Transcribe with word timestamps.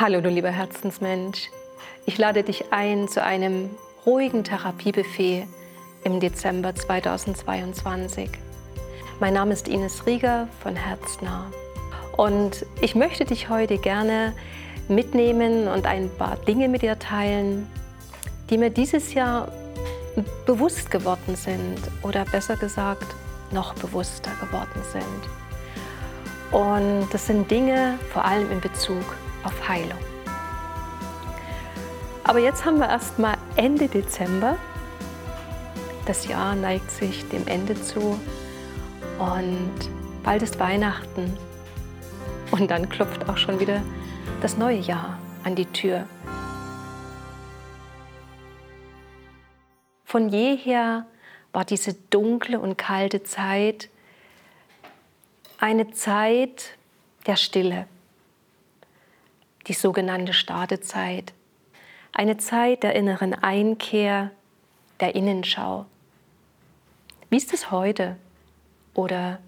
Hallo, 0.00 0.20
du 0.20 0.28
lieber 0.28 0.50
Herzensmensch. 0.50 1.50
Ich 2.06 2.18
lade 2.18 2.44
dich 2.44 2.66
ein 2.70 3.08
zu 3.08 3.20
einem 3.20 3.68
ruhigen 4.06 4.44
Therapiebuffet 4.44 5.48
im 6.04 6.20
Dezember 6.20 6.72
2022. 6.72 8.30
Mein 9.18 9.34
Name 9.34 9.52
ist 9.54 9.66
Ines 9.66 10.06
Rieger 10.06 10.46
von 10.62 10.76
Herznah 10.76 11.50
und 12.16 12.64
ich 12.80 12.94
möchte 12.94 13.24
dich 13.24 13.48
heute 13.48 13.76
gerne 13.78 14.34
mitnehmen 14.86 15.66
und 15.66 15.84
ein 15.84 16.08
paar 16.16 16.36
Dinge 16.36 16.68
mit 16.68 16.82
dir 16.82 17.00
teilen, 17.00 17.66
die 18.50 18.58
mir 18.58 18.70
dieses 18.70 19.14
Jahr 19.14 19.50
bewusst 20.46 20.92
geworden 20.92 21.34
sind 21.34 21.80
oder 22.04 22.24
besser 22.24 22.54
gesagt 22.54 23.16
noch 23.50 23.74
bewusster 23.74 24.30
geworden 24.40 24.80
sind. 24.92 26.56
Und 26.56 27.08
das 27.12 27.26
sind 27.26 27.50
Dinge 27.50 27.98
vor 28.12 28.24
allem 28.24 28.52
in 28.52 28.60
Bezug 28.60 29.04
auf 29.48 29.68
Heilung. 29.68 29.98
Aber 32.22 32.38
jetzt 32.38 32.66
haben 32.66 32.78
wir 32.78 32.88
erst 32.88 33.18
mal 33.18 33.38
Ende 33.56 33.88
Dezember. 33.88 34.58
Das 36.04 36.28
Jahr 36.28 36.54
neigt 36.54 36.90
sich 36.90 37.26
dem 37.30 37.46
Ende 37.46 37.74
zu 37.80 38.20
und 39.18 39.74
bald 40.22 40.42
ist 40.42 40.60
Weihnachten. 40.60 41.36
Und 42.50 42.70
dann 42.70 42.88
klopft 42.90 43.28
auch 43.28 43.38
schon 43.38 43.58
wieder 43.60 43.82
das 44.42 44.58
neue 44.58 44.78
Jahr 44.78 45.18
an 45.44 45.54
die 45.54 45.66
Tür. 45.66 46.06
Von 50.04 50.28
jeher 50.28 51.06
war 51.52 51.64
diese 51.64 51.94
dunkle 51.94 52.60
und 52.60 52.76
kalte 52.76 53.22
Zeit 53.22 53.88
eine 55.58 55.90
Zeit 55.90 56.76
der 57.26 57.36
Stille 57.36 57.86
die 59.68 59.74
sogenannte 59.74 60.32
Startezeit. 60.32 61.32
Eine 62.12 62.38
Zeit 62.38 62.82
der 62.82 62.96
inneren 62.96 63.34
Einkehr, 63.34 64.30
der 65.00 65.14
Innenschau. 65.14 65.86
Wie 67.30 67.36
ist 67.36 67.52
es 67.52 67.70
heute? 67.70 68.16
Oder 68.94 69.38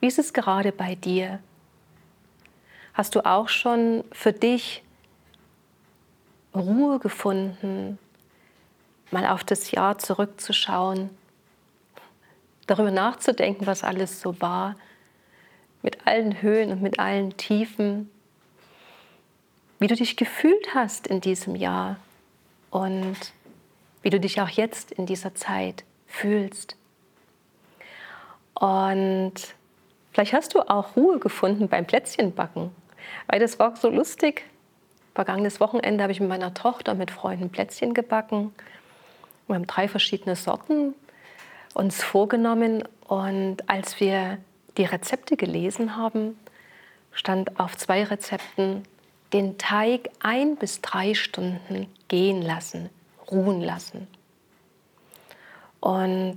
wie 0.00 0.06
ist 0.06 0.18
es 0.18 0.32
gerade 0.32 0.72
bei 0.72 0.94
dir? 0.94 1.38
Hast 2.94 3.14
du 3.14 3.24
auch 3.24 3.48
schon 3.48 4.04
für 4.10 4.32
dich 4.32 4.82
Ruhe 6.54 6.98
gefunden, 6.98 7.98
mal 9.10 9.26
auf 9.26 9.44
das 9.44 9.70
Jahr 9.70 9.98
zurückzuschauen, 9.98 11.10
darüber 12.66 12.90
nachzudenken, 12.90 13.66
was 13.66 13.84
alles 13.84 14.20
so 14.20 14.40
war, 14.40 14.76
mit 15.82 16.06
allen 16.06 16.42
Höhen 16.42 16.70
und 16.70 16.82
mit 16.82 16.98
allen 16.98 17.36
Tiefen, 17.36 18.10
wie 19.82 19.88
du 19.88 19.96
dich 19.96 20.16
gefühlt 20.16 20.76
hast 20.76 21.08
in 21.08 21.20
diesem 21.20 21.56
Jahr 21.56 21.96
und 22.70 23.16
wie 24.02 24.10
du 24.10 24.20
dich 24.20 24.40
auch 24.40 24.48
jetzt 24.48 24.92
in 24.92 25.06
dieser 25.06 25.34
Zeit 25.34 25.82
fühlst. 26.06 26.76
Und 28.54 29.34
vielleicht 30.12 30.34
hast 30.34 30.54
du 30.54 30.60
auch 30.60 30.94
Ruhe 30.94 31.18
gefunden 31.18 31.66
beim 31.66 31.84
Plätzchenbacken, 31.84 32.70
weil 33.26 33.40
das 33.40 33.58
war 33.58 33.74
so 33.74 33.88
lustig. 33.88 34.44
Vergangenes 35.16 35.58
Wochenende 35.58 36.04
habe 36.04 36.12
ich 36.12 36.20
mit 36.20 36.28
meiner 36.28 36.54
Tochter 36.54 36.94
mit 36.94 37.10
Freunden 37.10 37.50
Plätzchen 37.50 37.92
gebacken. 37.92 38.54
Wir 39.48 39.56
haben 39.56 39.66
drei 39.66 39.88
verschiedene 39.88 40.36
Sorten 40.36 40.94
uns 41.74 42.04
vorgenommen 42.04 42.84
und 43.08 43.68
als 43.68 43.98
wir 43.98 44.38
die 44.76 44.84
Rezepte 44.84 45.36
gelesen 45.36 45.96
haben, 45.96 46.38
stand 47.10 47.58
auf 47.58 47.76
zwei 47.76 48.04
Rezepten 48.04 48.84
den 49.32 49.58
Teig 49.58 50.10
ein 50.20 50.56
bis 50.56 50.80
drei 50.80 51.14
Stunden 51.14 51.86
gehen 52.08 52.42
lassen, 52.42 52.90
ruhen 53.30 53.60
lassen. 53.60 54.06
Und 55.80 56.36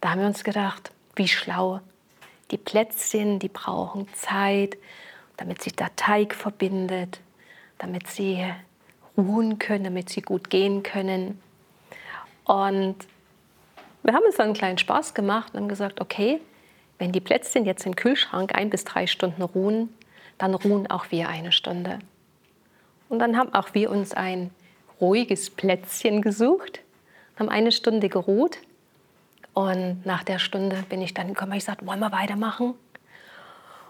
da 0.00 0.10
haben 0.10 0.20
wir 0.20 0.26
uns 0.26 0.44
gedacht, 0.44 0.92
wie 1.14 1.28
schlau. 1.28 1.80
Die 2.50 2.58
Plätzchen, 2.58 3.38
die 3.38 3.48
brauchen 3.48 4.12
Zeit, 4.14 4.76
damit 5.36 5.62
sich 5.62 5.74
der 5.74 5.94
Teig 5.96 6.34
verbindet, 6.34 7.20
damit 7.78 8.08
sie 8.08 8.44
ruhen 9.16 9.58
können, 9.58 9.84
damit 9.84 10.10
sie 10.10 10.20
gut 10.20 10.50
gehen 10.50 10.82
können. 10.82 11.40
Und 12.44 12.96
wir 14.02 14.12
haben 14.14 14.24
uns 14.24 14.36
dann 14.36 14.46
einen 14.46 14.54
kleinen 14.54 14.78
Spaß 14.78 15.14
gemacht 15.14 15.54
und 15.54 15.60
haben 15.60 15.68
gesagt, 15.68 16.00
okay, 16.00 16.40
wenn 16.98 17.12
die 17.12 17.20
Plätzchen 17.20 17.64
jetzt 17.64 17.86
im 17.86 17.96
Kühlschrank 17.96 18.54
ein 18.54 18.70
bis 18.70 18.84
drei 18.84 19.06
Stunden 19.06 19.42
ruhen, 19.42 19.88
dann 20.38 20.54
ruhen 20.54 20.90
auch 20.90 21.10
wir 21.10 21.28
eine 21.28 21.52
Stunde. 21.52 21.98
Und 23.12 23.18
dann 23.18 23.36
haben 23.36 23.52
auch 23.52 23.74
wir 23.74 23.90
uns 23.90 24.14
ein 24.14 24.50
ruhiges 24.98 25.50
Plätzchen 25.50 26.22
gesucht, 26.22 26.80
haben 27.38 27.50
eine 27.50 27.70
Stunde 27.70 28.08
geruht. 28.08 28.56
Und 29.52 30.06
nach 30.06 30.24
der 30.24 30.38
Stunde 30.38 30.82
bin 30.88 31.02
ich 31.02 31.12
dann 31.12 31.28
gekommen, 31.28 31.52
ich 31.52 31.64
sagte, 31.64 31.86
wollen 31.86 32.00
wir 32.00 32.10
weitermachen? 32.10 32.72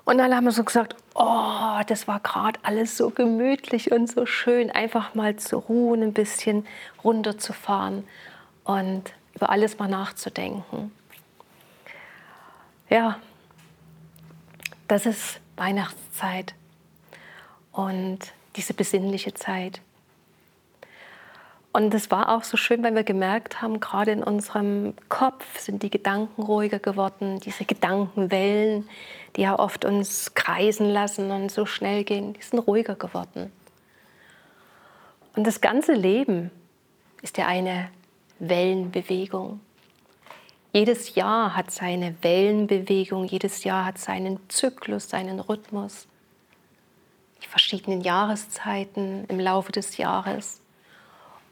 Und 0.05 0.19
dann 0.19 0.35
haben 0.35 0.51
so 0.51 0.65
gesagt, 0.65 0.97
oh, 1.15 1.81
das 1.87 2.09
war 2.09 2.19
gerade 2.19 2.59
alles 2.65 2.97
so 2.97 3.11
gemütlich 3.11 3.93
und 3.93 4.11
so 4.11 4.27
schön, 4.27 4.73
einfach 4.73 5.15
mal 5.15 5.37
zu 5.37 5.59
ruhen, 5.59 6.03
ein 6.03 6.13
bisschen 6.13 6.67
runterzufahren 7.05 8.03
und 8.65 9.13
über 9.37 9.51
alles 9.51 9.79
mal 9.79 9.87
nachzudenken. 9.87 10.91
Ja, 12.91 13.21
das 14.89 15.07
ist 15.07 15.39
Weihnachtszeit. 15.55 16.57
Und 17.71 18.33
diese 18.57 18.75
besinnliche 18.75 19.35
Zeit. 19.35 19.81
Und 21.73 21.95
es 21.95 22.11
war 22.11 22.37
auch 22.37 22.45
so 22.45 22.59
schön, 22.59 22.83
weil 22.83 22.95
wir 22.95 23.03
gemerkt 23.03 23.63
haben, 23.63 23.81
gerade 23.81 24.13
in 24.13 24.23
unserem 24.23 24.93
Kopf 25.09 25.59
sind 25.59 25.83
die 25.83 25.89
Gedanken 25.89 26.43
ruhiger 26.43 26.79
geworden, 26.79 27.41
diese 27.41 27.65
Gedankenwellen, 27.65 28.89
die 29.37 29.43
ja 29.43 29.59
oft 29.59 29.87
uns 29.87 30.35
kreisen 30.35 30.91
lassen 30.91 31.31
und 31.31 31.51
so 31.51 31.65
schnell 31.65 32.05
gehen, 32.05 32.35
die 32.35 32.43
sind 32.43 32.59
ruhiger 32.59 32.95
geworden. 32.95 33.51
Und 35.35 35.47
das 35.47 35.63
ganze 35.63 35.95
Leben 35.95 36.51
ist 37.23 37.39
ja 37.39 37.47
eine 37.47 37.89
Wellenbewegung. 38.39 39.61
Jedes 40.75 41.15
Jahr 41.15 41.57
hat 41.57 41.71
seine 41.71 42.15
Wellenbewegung, 42.21 43.25
jedes 43.25 43.65
Jahr 43.65 43.87
hat 43.87 43.97
seinen 43.97 44.41
Zyklus, 44.51 45.09
seinen 45.09 45.41
Rhythmus 45.41 46.07
die 47.43 47.49
verschiedenen 47.49 48.01
Jahreszeiten 48.01 49.25
im 49.29 49.41
Laufe 49.41 49.73
des 49.73 49.97
Jahres. 49.97 50.61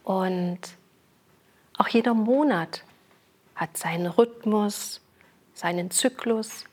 Und 0.03 0.59
auch 1.77 1.87
jeder 1.87 2.13
Monat 2.13 2.83
hat 3.55 3.77
seinen 3.77 4.07
Rhythmus, 4.07 5.01
seinen 5.53 5.91
Zyklus, 5.91 6.65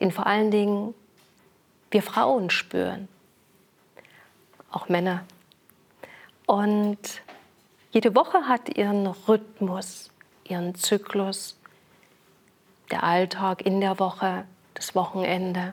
den 0.00 0.12
vor 0.12 0.26
allen 0.26 0.50
Dingen 0.50 0.94
wir 1.90 2.02
Frauen 2.02 2.50
spüren, 2.50 3.08
auch 4.70 4.88
Männer. 4.88 5.24
Und 6.46 7.22
jede 7.90 8.14
Woche 8.14 8.46
hat 8.46 8.76
ihren 8.76 9.06
Rhythmus, 9.06 10.10
ihren 10.44 10.74
Zyklus, 10.74 11.58
der 12.90 13.02
Alltag 13.02 13.62
in 13.62 13.80
der 13.80 13.98
Woche, 13.98 14.44
das 14.74 14.94
Wochenende. 14.94 15.72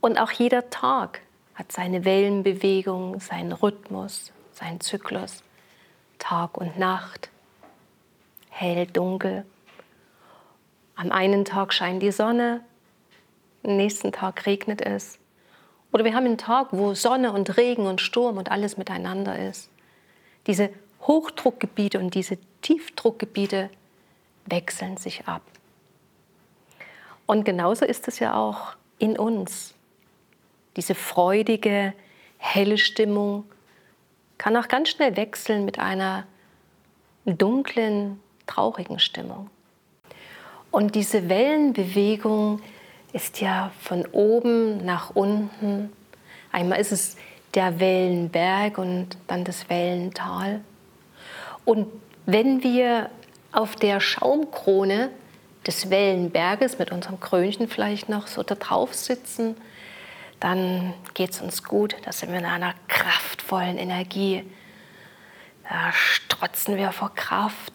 Und 0.00 0.18
auch 0.18 0.30
jeder 0.30 0.70
Tag 0.70 1.20
hat 1.54 1.72
seine 1.72 2.04
Wellenbewegung, 2.04 3.20
seinen 3.20 3.52
Rhythmus, 3.52 4.32
seinen 4.52 4.80
Zyklus. 4.80 5.42
Tag 6.18 6.56
und 6.56 6.78
Nacht, 6.78 7.30
hell, 8.50 8.86
dunkel. 8.86 9.44
Am 10.96 11.12
einen 11.12 11.44
Tag 11.44 11.72
scheint 11.72 12.02
die 12.02 12.12
Sonne, 12.12 12.62
am 13.62 13.76
nächsten 13.76 14.12
Tag 14.12 14.46
regnet 14.46 14.80
es. 14.80 15.18
Oder 15.92 16.04
wir 16.04 16.14
haben 16.14 16.26
einen 16.26 16.38
Tag, 16.38 16.68
wo 16.70 16.94
Sonne 16.94 17.32
und 17.32 17.56
Regen 17.56 17.86
und 17.86 18.00
Sturm 18.00 18.38
und 18.38 18.50
alles 18.50 18.76
miteinander 18.76 19.38
ist. 19.38 19.70
Diese 20.46 20.70
Hochdruckgebiete 21.02 21.98
und 21.98 22.14
diese 22.14 22.38
Tiefdruckgebiete 22.62 23.70
wechseln 24.46 24.96
sich 24.96 25.26
ab. 25.26 25.42
Und 27.26 27.44
genauso 27.44 27.84
ist 27.84 28.08
es 28.08 28.18
ja 28.18 28.34
auch 28.34 28.74
in 28.98 29.18
uns 29.18 29.74
diese 30.76 30.94
freudige, 30.94 31.92
helle 32.38 32.78
Stimmung 32.78 33.44
kann 34.38 34.56
auch 34.56 34.68
ganz 34.68 34.88
schnell 34.88 35.16
wechseln 35.16 35.64
mit 35.64 35.78
einer 35.78 36.24
dunklen, 37.26 38.20
traurigen 38.46 38.98
Stimmung. 38.98 39.50
Und 40.70 40.94
diese 40.94 41.28
Wellenbewegung 41.28 42.60
ist 43.12 43.40
ja 43.40 43.72
von 43.80 44.06
oben 44.12 44.84
nach 44.84 45.10
unten. 45.14 45.92
Einmal 46.52 46.80
ist 46.80 46.92
es 46.92 47.16
der 47.54 47.80
Wellenberg 47.80 48.78
und 48.78 49.18
dann 49.26 49.44
das 49.44 49.68
Wellental. 49.68 50.60
Und 51.64 51.88
wenn 52.26 52.62
wir 52.62 53.10
auf 53.52 53.74
der 53.76 54.00
Schaumkrone 54.00 55.10
des 55.66 55.90
Wellenberges 55.90 56.78
mit 56.78 56.92
unserem 56.92 57.20
Krönchen 57.20 57.68
vielleicht 57.68 58.08
noch 58.08 58.28
so 58.28 58.42
da 58.42 58.54
drauf 58.54 58.94
sitzen, 58.94 59.56
dann 60.40 60.94
geht 61.14 61.30
es 61.30 61.40
uns 61.40 61.62
gut, 61.62 61.96
da 62.04 62.12
sind 62.12 62.32
wir 62.32 62.38
in 62.38 62.46
einer 62.46 62.74
kraftvollen 62.88 63.76
Energie. 63.76 64.42
Da 65.68 65.92
strotzen 65.92 66.76
wir 66.76 66.92
vor 66.92 67.14
Kraft, 67.14 67.72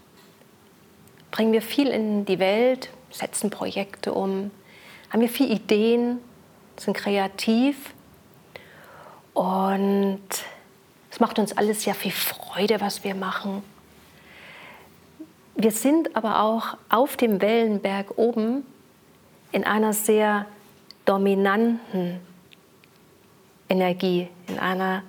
bringen 1.31 1.53
wir 1.53 1.61
viel 1.61 1.87
in 1.87 2.25
die 2.25 2.39
Welt, 2.39 2.89
setzen 3.11 3.51
Projekte 3.51 4.13
um, 4.13 4.51
haben 5.11 5.21
wir 5.21 5.29
viele 5.29 5.53
Ideen, 5.53 6.19
sind 6.77 6.97
kreativ 6.97 7.93
und 9.33 10.21
es 11.11 11.19
macht 11.19 11.39
uns 11.39 11.55
alles 11.55 11.83
sehr 11.83 11.95
viel 11.95 12.11
Freude, 12.11 12.81
was 12.81 13.03
wir 13.03 13.15
machen. 13.15 13.63
Wir 15.55 15.71
sind 15.71 16.15
aber 16.17 16.41
auch 16.41 16.77
auf 16.89 17.15
dem 17.15 17.41
Wellenberg 17.41 18.17
oben 18.17 18.65
in 19.53 19.63
einer 19.63 19.93
sehr 19.93 20.47
dominanten 21.05 22.19
Energie, 23.69 24.27
in 24.47 24.59
einer 24.59 25.03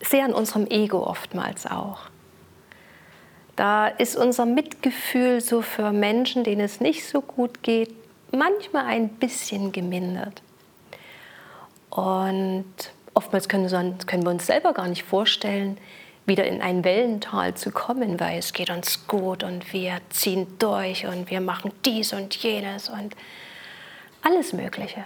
sehr 0.00 0.24
an 0.24 0.32
unserem 0.32 0.66
Ego 0.66 1.04
oftmals 1.06 1.66
auch. 1.66 2.00
Da 3.56 3.88
ist 3.88 4.16
unser 4.16 4.46
Mitgefühl 4.46 5.40
so 5.40 5.60
für 5.60 5.92
Menschen, 5.92 6.44
denen 6.44 6.62
es 6.62 6.80
nicht 6.80 7.06
so 7.06 7.20
gut 7.20 7.62
geht, 7.62 7.94
manchmal 8.32 8.86
ein 8.86 9.10
bisschen 9.10 9.72
gemindert. 9.72 10.42
Und 11.90 12.64
oftmals 13.14 13.48
können, 13.48 13.68
wir 13.68 14.30
uns 14.30 14.46
selber 14.46 14.72
gar 14.72 14.88
nicht 14.88 15.02
vorstellen, 15.02 15.76
wieder 16.26 16.46
in 16.46 16.62
ein 16.62 16.84
Wellental 16.84 17.54
zu 17.54 17.70
kommen, 17.70 18.20
weil 18.20 18.38
es 18.38 18.52
geht 18.52 18.70
uns 18.70 19.06
gut 19.06 19.42
und 19.42 19.72
wir 19.72 19.98
ziehen 20.10 20.46
durch 20.58 21.06
und 21.06 21.30
wir 21.30 21.40
machen 21.40 21.72
dies 21.84 22.12
und 22.12 22.34
jenes 22.36 22.88
und 22.88 23.14
alles 24.22 24.52
Mögliche. 24.52 25.04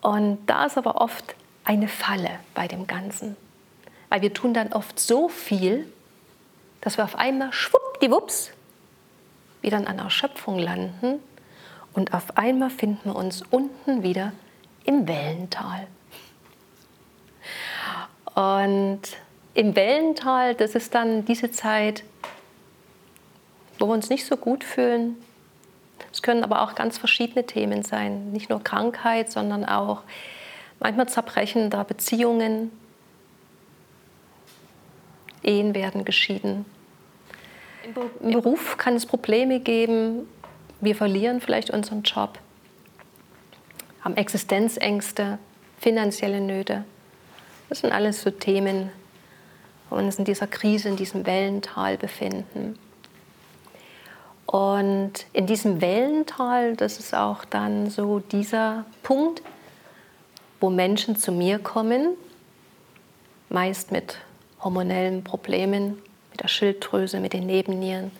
Und 0.00 0.38
da 0.46 0.64
ist 0.66 0.78
aber 0.78 1.00
oft 1.00 1.34
eine 1.64 1.88
Falle 1.88 2.40
bei 2.54 2.68
dem 2.68 2.86
Ganzen, 2.86 3.36
weil 4.08 4.22
wir 4.22 4.32
tun 4.32 4.54
dann 4.54 4.72
oft 4.72 4.98
so 4.98 5.28
viel, 5.28 5.90
dass 6.80 6.96
wir 6.96 7.04
auf 7.04 7.16
einmal 7.16 7.52
schwuppdiwupps 7.52 8.52
wieder 9.62 9.76
in 9.76 9.86
einer 9.86 10.04
Erschöpfung 10.04 10.58
landen 10.58 11.20
und 11.92 12.14
auf 12.14 12.36
einmal 12.36 12.70
finden 12.70 13.10
wir 13.10 13.16
uns 13.16 13.42
unten 13.50 14.02
wieder 14.02 14.32
im 14.84 15.06
Wellental. 15.06 15.86
Und 18.34 19.02
im 19.54 19.76
Wellental, 19.76 20.54
das 20.54 20.74
ist 20.74 20.94
dann 20.94 21.24
diese 21.24 21.50
Zeit, 21.50 22.04
wo 23.78 23.88
wir 23.88 23.94
uns 23.94 24.08
nicht 24.08 24.24
so 24.24 24.36
gut 24.36 24.62
fühlen. 24.62 25.16
Es 26.20 26.22
können 26.22 26.44
aber 26.44 26.60
auch 26.60 26.74
ganz 26.74 26.98
verschiedene 26.98 27.46
Themen 27.46 27.82
sein, 27.82 28.30
nicht 28.30 28.50
nur 28.50 28.62
Krankheit, 28.62 29.32
sondern 29.32 29.64
auch 29.64 30.02
manchmal 30.78 31.08
Zerbrechen 31.08 31.70
der 31.70 31.82
Beziehungen. 31.84 32.70
Ehen 35.42 35.74
werden 35.74 36.04
geschieden. 36.04 36.66
Im 38.20 38.32
Beruf 38.32 38.76
kann 38.76 38.96
es 38.96 39.06
Probleme 39.06 39.60
geben. 39.60 40.28
Wir 40.82 40.94
verlieren 40.94 41.40
vielleicht 41.40 41.70
unseren 41.70 42.02
Job, 42.02 42.38
haben 44.02 44.18
Existenzängste, 44.18 45.38
finanzielle 45.78 46.42
Nöte. 46.42 46.84
Das 47.70 47.80
sind 47.80 47.92
alles 47.92 48.20
so 48.20 48.30
Themen, 48.30 48.90
wo 49.88 49.96
wir 49.96 50.04
uns 50.04 50.16
in 50.16 50.26
dieser 50.26 50.46
Krise, 50.46 50.90
in 50.90 50.96
diesem 50.96 51.24
Wellental 51.24 51.96
befinden. 51.96 52.78
Und 54.50 55.26
in 55.32 55.46
diesem 55.46 55.80
Wellental, 55.80 56.74
das 56.74 56.98
ist 56.98 57.14
auch 57.14 57.44
dann 57.44 57.88
so 57.88 58.18
dieser 58.18 58.84
Punkt, 59.04 59.42
wo 60.58 60.70
Menschen 60.70 61.14
zu 61.14 61.30
mir 61.30 61.60
kommen, 61.60 62.16
meist 63.48 63.92
mit 63.92 64.18
hormonellen 64.58 65.22
Problemen, 65.22 66.02
mit 66.32 66.40
der 66.42 66.48
Schilddrüse, 66.48 67.20
mit 67.20 67.32
den 67.32 67.46
Nebennieren. 67.46 68.10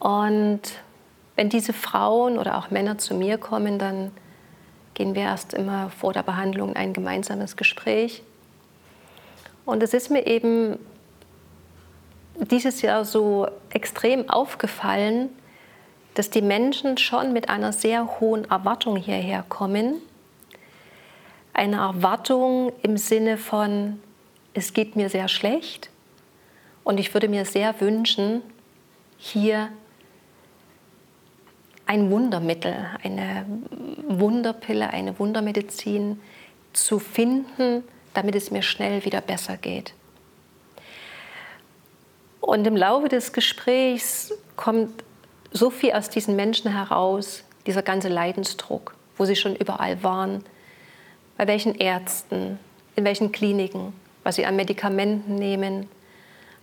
Und 0.00 0.62
wenn 1.36 1.50
diese 1.50 1.72
Frauen 1.72 2.36
oder 2.36 2.58
auch 2.58 2.72
Männer 2.72 2.98
zu 2.98 3.14
mir 3.14 3.38
kommen, 3.38 3.78
dann 3.78 4.10
gehen 4.94 5.14
wir 5.14 5.22
erst 5.22 5.54
immer 5.54 5.90
vor 5.90 6.12
der 6.12 6.24
Behandlung 6.24 6.74
ein 6.74 6.94
gemeinsames 6.94 7.56
Gespräch. 7.56 8.24
Und 9.64 9.84
es 9.84 9.94
ist 9.94 10.10
mir 10.10 10.26
eben 10.26 10.80
dieses 12.40 12.82
Jahr 12.82 13.04
so 13.04 13.48
extrem 13.70 14.28
aufgefallen, 14.28 15.28
dass 16.14 16.30
die 16.30 16.42
Menschen 16.42 16.98
schon 16.98 17.32
mit 17.32 17.48
einer 17.48 17.72
sehr 17.72 18.20
hohen 18.20 18.50
Erwartung 18.50 18.96
hierher 18.96 19.44
kommen. 19.48 19.96
Eine 21.52 21.76
Erwartung 21.76 22.72
im 22.82 22.96
Sinne 22.96 23.36
von, 23.36 24.00
es 24.54 24.72
geht 24.72 24.96
mir 24.96 25.08
sehr 25.08 25.28
schlecht 25.28 25.90
und 26.84 26.98
ich 26.98 27.14
würde 27.14 27.28
mir 27.28 27.44
sehr 27.44 27.80
wünschen, 27.80 28.42
hier 29.18 29.68
ein 31.86 32.10
Wundermittel, 32.10 32.74
eine 33.02 33.44
Wunderpille, 34.06 34.90
eine 34.90 35.18
Wundermedizin 35.18 36.20
zu 36.72 36.98
finden, 36.98 37.84
damit 38.14 38.34
es 38.34 38.50
mir 38.50 38.62
schnell 38.62 39.04
wieder 39.04 39.20
besser 39.20 39.56
geht. 39.56 39.92
Und 42.40 42.66
im 42.66 42.76
Laufe 42.76 43.08
des 43.08 43.32
Gesprächs 43.32 44.32
kommt 44.56 45.04
so 45.52 45.70
viel 45.70 45.92
aus 45.92 46.10
diesen 46.10 46.36
Menschen 46.36 46.72
heraus, 46.72 47.44
dieser 47.66 47.82
ganze 47.82 48.08
Leidensdruck, 48.08 48.94
wo 49.16 49.24
sie 49.24 49.36
schon 49.36 49.56
überall 49.56 50.02
waren, 50.02 50.44
bei 51.36 51.46
welchen 51.46 51.74
Ärzten, 51.74 52.58
in 52.96 53.04
welchen 53.04 53.32
Kliniken, 53.32 53.92
was 54.24 54.36
sie 54.36 54.46
an 54.46 54.56
Medikamenten 54.56 55.34
nehmen, 55.34 55.88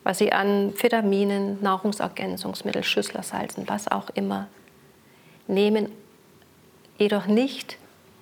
was 0.03 0.19
sie 0.19 0.31
an 0.31 0.73
Vitaminen, 0.81 1.61
Nahrungsergänzungsmittel, 1.61 2.83
Schüsslersalzen, 2.83 3.67
was 3.67 3.87
auch 3.87 4.09
immer 4.11 4.47
nehmen 5.47 5.91
jedoch 6.97 7.27
nicht 7.27 7.77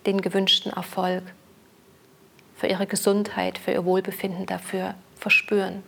den 0.05 0.21
gewünschten 0.21 0.71
Erfolg 0.71 1.23
für 2.55 2.67
ihre 2.67 2.87
Gesundheit, 2.87 3.57
für 3.57 3.71
ihr 3.71 3.85
Wohlbefinden 3.85 4.45
dafür 4.45 4.95
verspüren. 5.17 5.83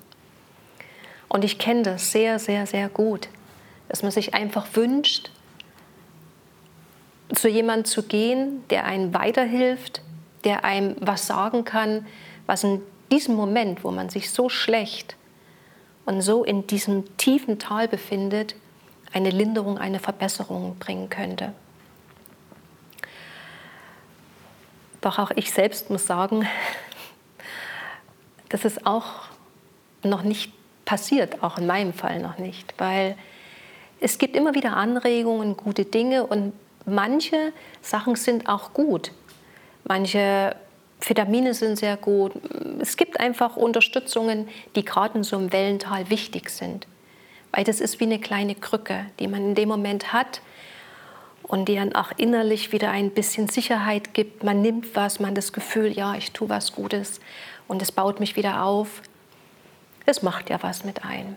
Und 1.30 1.44
ich 1.44 1.58
kenne 1.58 1.84
das 1.84 2.12
sehr, 2.12 2.40
sehr, 2.40 2.66
sehr 2.66 2.90
gut, 2.90 3.28
dass 3.90 4.02
man 4.02 4.12
sich 4.12 4.34
einfach 4.34 4.68
wünscht, 4.74 5.32
zu 7.34 7.50
jemandem 7.50 7.86
zu 7.86 8.04
gehen, 8.04 8.64
der 8.70 8.86
einem 8.86 9.14
weiterhilft, 9.14 10.02
der 10.44 10.64
einem 10.64 10.96
was 11.00 11.28
sagen 11.28 11.66
kann, 11.66 12.06
was 12.46 12.64
in 12.64 12.82
diesem 13.12 13.36
Moment, 13.36 13.84
wo 13.84 13.92
man 13.92 14.10
sich 14.10 14.32
so 14.32 14.50
schlecht 14.50 15.16
und 16.06 16.22
so 16.22 16.44
in 16.44 16.68
diesem 16.68 17.18
tiefen 17.18 17.60
Tal 17.60 17.88
befindet, 17.88 18.56
eine 19.12 19.30
Linderung, 19.30 19.78
eine 19.78 20.00
Verbesserung 20.00 20.78
bringen 20.80 21.10
könnte. 21.10 21.54
Doch 25.02 25.20
auch 25.20 25.32
ich 25.36 25.52
selbst 25.52 25.90
muss 25.90 26.06
sagen, 26.06 26.48
das 28.50 28.66
ist 28.66 28.86
auch 28.86 29.06
noch 30.04 30.24
nicht 30.24 30.54
passiert, 30.88 31.44
auch 31.44 31.60
in 31.60 31.68
meinem 31.68 31.94
Fall 31.94 32.20
noch 32.20 32.40
nicht, 32.40 32.74
weil 32.80 33.16
es 34.00 34.18
gibt 34.18 34.36
immer 34.36 34.56
wieder 34.56 34.76
Anregungen, 34.76 35.58
gute 35.58 35.86
Dinge 35.86 36.26
und 36.26 36.54
manche 36.86 37.52
Sachen 37.82 38.16
sind 38.16 38.48
auch 38.48 38.74
gut. 38.74 39.12
Manche 39.84 40.56
Vitamine 41.02 41.54
sind 41.54 41.78
sehr 41.78 41.98
gut. 41.98 42.32
Es 42.80 42.96
gibt 42.96 43.20
einfach 43.20 43.58
Unterstützungen, 43.58 44.48
die 44.76 44.86
gerade 44.86 45.18
in 45.18 45.24
so 45.24 45.38
einem 45.38 45.52
Wellental 45.52 46.10
wichtig 46.10 46.50
sind. 46.50 46.88
Weil 47.52 47.66
das 47.66 47.82
ist 47.82 48.00
wie 48.00 48.06
eine 48.06 48.20
kleine 48.20 48.56
Krücke, 48.56 49.06
die 49.20 49.28
man 49.28 49.44
in 49.44 49.56
dem 49.56 49.68
Moment 49.68 50.14
hat 50.14 50.42
und 51.44 51.68
die 51.68 51.76
dann 51.76 51.96
auch 51.96 52.12
innerlich 52.16 52.72
wieder 52.72 52.92
ein 52.92 53.12
bisschen 53.12 53.50
Sicherheit 53.50 54.14
gibt. 54.14 54.44
Man 54.44 54.62
nimmt 54.62 54.96
was, 54.96 55.20
man 55.20 55.32
hat 55.32 55.38
das 55.38 55.54
Gefühl, 55.54 55.92
ja, 55.92 56.16
ich 56.16 56.32
tue 56.32 56.50
was 56.50 56.74
Gutes 56.74 57.20
und 57.68 57.82
es 57.82 57.92
baut 57.92 58.20
mich 58.20 58.36
wieder 58.36 58.64
auf. 58.64 59.02
Es 60.08 60.22
macht 60.22 60.50
ja 60.50 60.64
was 60.64 60.86
mit 60.86 61.04
einem. 61.04 61.36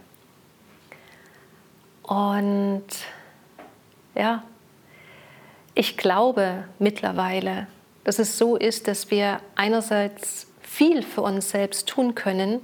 Und 2.04 2.86
ja, 4.14 4.44
ich 5.74 5.96
glaube 5.96 6.64
mittlerweile, 6.78 7.66
dass 8.04 8.20
es 8.20 8.38
so 8.38 8.54
ist, 8.56 8.86
dass 8.86 9.10
wir 9.10 9.40
einerseits 9.56 10.46
viel 10.62 11.02
für 11.02 11.22
uns 11.22 11.50
selbst 11.50 11.88
tun 11.88 12.14
können 12.14 12.60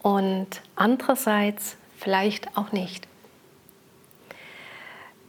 und 0.00 0.48
andererseits 0.76 1.76
vielleicht 1.98 2.56
auch 2.56 2.70
nicht. 2.70 3.08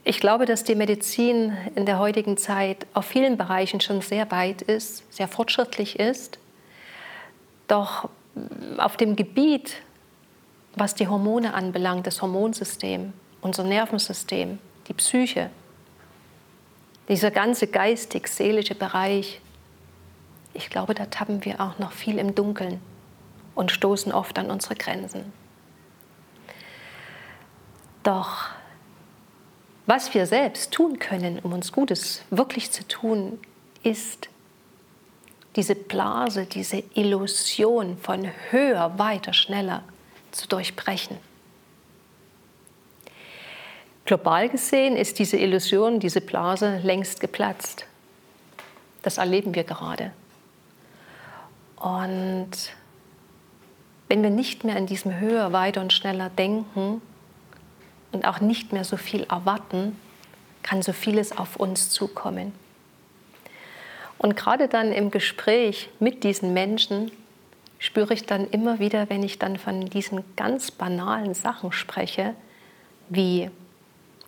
Ich 0.04 0.20
glaube, 0.20 0.46
dass 0.46 0.62
die 0.62 0.76
Medizin 0.76 1.56
in 1.74 1.86
der 1.86 1.98
heutigen 1.98 2.36
Zeit 2.36 2.86
auf 2.94 3.04
vielen 3.04 3.36
Bereichen 3.36 3.80
schon 3.80 4.00
sehr 4.00 4.30
weit 4.30 4.62
ist, 4.62 5.12
sehr 5.12 5.26
fortschrittlich 5.26 5.98
ist. 5.98 6.38
Doch 7.66 8.08
auf 8.78 8.96
dem 8.96 9.16
Gebiet, 9.16 9.76
was 10.76 10.94
die 10.94 11.08
Hormone 11.08 11.54
anbelangt, 11.54 12.06
das 12.06 12.20
Hormonsystem, 12.20 13.12
unser 13.40 13.64
Nervensystem, 13.64 14.58
die 14.88 14.94
Psyche, 14.94 15.50
Dieser 17.08 17.30
ganze 17.30 17.66
geistig-seelische 17.66 18.74
Bereich, 18.74 19.40
ich 20.54 20.70
glaube, 20.70 20.94
da 20.94 21.04
tappen 21.06 21.44
wir 21.44 21.60
auch 21.60 21.78
noch 21.78 21.92
viel 21.92 22.18
im 22.18 22.34
Dunkeln 22.34 22.80
und 23.54 23.70
stoßen 23.70 24.10
oft 24.10 24.38
an 24.38 24.50
unsere 24.50 24.74
Grenzen. 24.74 25.32
Doch 28.02 28.50
was 29.86 30.14
wir 30.14 30.26
selbst 30.26 30.72
tun 30.72 30.98
können, 30.98 31.38
um 31.40 31.52
uns 31.52 31.70
Gutes 31.70 32.22
wirklich 32.30 32.70
zu 32.70 32.88
tun, 32.88 33.38
ist 33.82 34.30
diese 35.56 35.74
Blase, 35.74 36.46
diese 36.46 36.82
Illusion 36.94 37.96
von 37.98 38.28
höher, 38.50 38.98
weiter, 38.98 39.32
schneller 39.32 39.82
zu 40.32 40.48
durchbrechen. 40.48 41.16
Global 44.04 44.48
gesehen 44.48 44.96
ist 44.96 45.18
diese 45.18 45.38
Illusion, 45.38 46.00
diese 46.00 46.20
Blase 46.20 46.78
längst 46.82 47.20
geplatzt. 47.20 47.86
Das 49.02 49.18
erleben 49.18 49.54
wir 49.54 49.64
gerade. 49.64 50.12
Und 51.76 52.50
wenn 54.08 54.22
wir 54.22 54.30
nicht 54.30 54.64
mehr 54.64 54.76
an 54.76 54.86
diesem 54.86 55.18
höher, 55.20 55.52
weiter 55.52 55.80
und 55.80 55.92
schneller 55.92 56.30
denken 56.30 57.00
und 58.12 58.26
auch 58.26 58.40
nicht 58.40 58.72
mehr 58.72 58.84
so 58.84 58.96
viel 58.96 59.22
erwarten, 59.24 59.98
kann 60.62 60.82
so 60.82 60.92
vieles 60.92 61.36
auf 61.36 61.56
uns 61.56 61.90
zukommen. 61.90 62.52
Und 64.18 64.36
gerade 64.36 64.68
dann 64.68 64.92
im 64.92 65.10
Gespräch 65.10 65.90
mit 65.98 66.24
diesen 66.24 66.54
Menschen 66.54 67.10
spüre 67.78 68.14
ich 68.14 68.24
dann 68.24 68.48
immer 68.48 68.78
wieder, 68.78 69.10
wenn 69.10 69.22
ich 69.22 69.38
dann 69.38 69.58
von 69.58 69.86
diesen 69.86 70.24
ganz 70.36 70.70
banalen 70.70 71.34
Sachen 71.34 71.72
spreche, 71.72 72.34
wie 73.08 73.50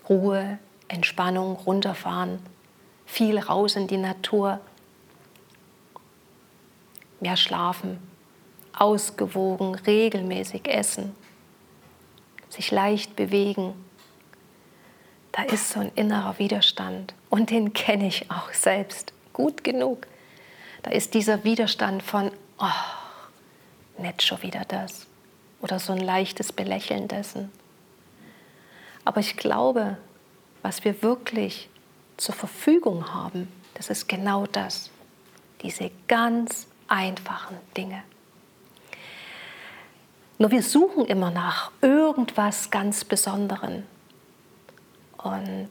Ruhe, 0.09 0.59
Entspannung, 0.88 1.57
runterfahren, 1.57 2.38
viel 3.07 3.38
raus 3.38 3.76
in 3.76 3.87
die 3.87 3.97
Natur, 3.97 4.61
mehr 7.21 7.37
schlafen, 7.37 7.99
ausgewogen, 8.73 9.75
regelmäßig 9.75 10.69
essen, 10.69 11.14
sich 12.50 12.71
leicht 12.71 13.16
bewegen. 13.16 13.73
Da 15.33 15.43
ist 15.43 15.71
so 15.71 15.81
ein 15.81 15.93
innerer 15.95 16.38
Widerstand 16.38 17.14
und 17.31 17.50
den 17.50 17.73
kenne 17.73 18.07
ich 18.07 18.31
auch 18.31 18.52
selbst 18.52 19.12
gut 19.37 19.62
genug. 19.62 20.07
Da 20.83 20.93
ist 20.93 21.12
dieser 21.12 21.45
Widerstand 21.45 22.02
von, 22.02 22.33
oh, 22.59 24.02
nicht 24.02 24.23
schon 24.23 24.43
wieder 24.43 24.62
das 24.66 25.07
oder 25.61 25.78
so 25.78 25.93
ein 25.93 26.00
leichtes 26.00 26.52
Belächeln 26.52 27.07
dessen. 27.07 27.52
Aber 29.05 29.21
ich 29.21 29.37
glaube, 29.37 29.99
was 30.62 30.85
wir 30.85 31.02
wirklich 31.02 31.69
zur 32.16 32.35
Verfügung 32.35 33.12
haben, 33.12 33.52
das 33.75 33.90
ist 33.90 34.09
genau 34.09 34.47
das. 34.47 34.90
Diese 35.61 35.90
ganz 36.09 36.66
einfachen 36.88 37.59
Dinge. 37.76 38.02
Nur 40.38 40.50
wir 40.50 40.62
suchen 40.62 41.05
immer 41.05 41.31
nach 41.31 41.73
irgendwas 41.83 42.71
ganz 42.71 43.05
Besonderen. 43.05 43.85
Und 45.19 45.69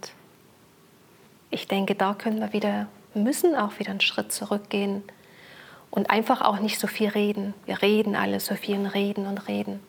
ich 1.49 1.67
denke, 1.67 1.95
da 1.95 2.13
können 2.13 2.39
wir 2.41 2.53
wieder, 2.53 2.87
müssen 3.15 3.55
auch 3.55 3.79
wieder 3.79 3.91
einen 3.91 4.01
Schritt 4.01 4.31
zurückgehen 4.31 5.03
und 5.91 6.09
einfach 6.09 6.41
auch 6.41 6.59
nicht 6.59 6.79
so 6.79 6.87
viel 6.87 7.09
reden. 7.09 7.53
Wir 7.65 7.81
reden 7.81 8.15
alle 8.15 8.39
so 8.39 8.55
viel 8.55 8.85
reden 8.85 9.25
und 9.27 9.47
reden. 9.47 9.79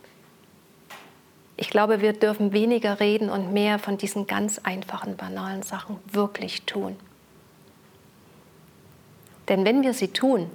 Ich 1.57 1.71
glaube, 1.71 2.01
wir 2.01 2.13
dürfen 2.13 2.53
weniger 2.53 3.01
reden 3.01 3.31
und 3.31 3.53
mehr 3.53 3.79
von 3.79 3.97
diesen 3.97 4.27
ganz 4.27 4.59
einfachen, 4.59 5.17
banalen 5.17 5.63
Sachen 5.63 5.99
wirklich 6.13 6.63
tun. 6.63 6.97
Denn 9.49 9.65
wenn 9.65 9.83
wir 9.83 9.95
sie 9.95 10.09
tun, 10.09 10.51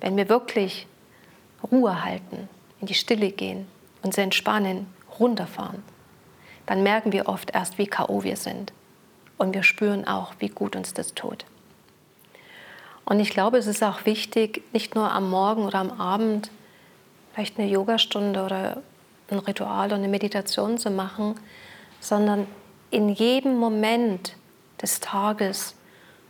wenn 0.00 0.16
wir 0.16 0.28
wirklich 0.28 0.86
Ruhe 1.70 2.04
halten, 2.04 2.48
in 2.80 2.86
die 2.86 2.94
Stille 2.94 3.30
gehen, 3.30 3.66
uns 4.02 4.18
entspannen, 4.18 4.86
runterfahren, 5.18 5.82
dann 6.66 6.82
merken 6.82 7.12
wir 7.12 7.28
oft 7.28 7.50
erst, 7.50 7.78
wie 7.78 7.86
KO 7.86 8.24
wir 8.24 8.36
sind. 8.36 8.72
Und 9.38 9.54
wir 9.54 9.62
spüren 9.62 10.06
auch, 10.06 10.34
wie 10.38 10.48
gut 10.48 10.76
uns 10.76 10.94
das 10.94 11.14
tut. 11.14 11.44
Und 13.04 13.20
ich 13.20 13.30
glaube, 13.30 13.58
es 13.58 13.66
ist 13.66 13.82
auch 13.82 14.06
wichtig, 14.06 14.62
nicht 14.72 14.94
nur 14.94 15.10
am 15.10 15.28
Morgen 15.28 15.64
oder 15.64 15.78
am 15.78 15.90
Abend 16.00 16.50
vielleicht 17.32 17.58
eine 17.58 17.68
Yogastunde 17.68 18.42
oder 18.44 18.82
ein 19.30 19.38
Ritual 19.38 19.88
oder 19.88 19.96
eine 19.96 20.08
Meditation 20.08 20.78
zu 20.78 20.90
machen, 20.90 21.34
sondern 22.00 22.46
in 22.90 23.08
jedem 23.08 23.56
Moment 23.56 24.36
des 24.80 25.00
Tages 25.00 25.74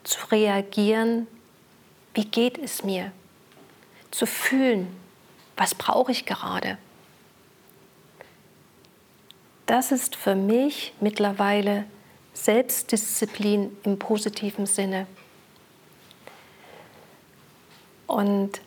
zu 0.02 0.26
reagieren, 0.30 1.26
wie 2.14 2.25
geht 2.25 2.58
es 2.58 2.84
mir? 2.84 3.12
Zu 4.11 4.26
fühlen, 4.26 4.88
was 5.56 5.75
brauche 5.75 6.12
ich 6.12 6.25
gerade? 6.25 6.78
Das 9.66 9.92
ist 9.92 10.14
für 10.14 10.34
mich 10.34 10.92
mittlerweile 11.00 11.84
Selbstdisziplin 12.35 13.76
im 13.85 13.99
positiven 13.99 14.67
Sinne. 14.67 15.07
Und 18.07 18.61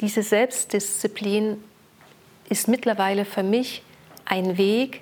diese 0.00 0.22
Selbstdisziplin 0.22 1.62
ist 2.48 2.68
mittlerweile 2.68 3.24
für 3.24 3.42
mich 3.42 3.82
ein 4.24 4.58
Weg 4.58 5.00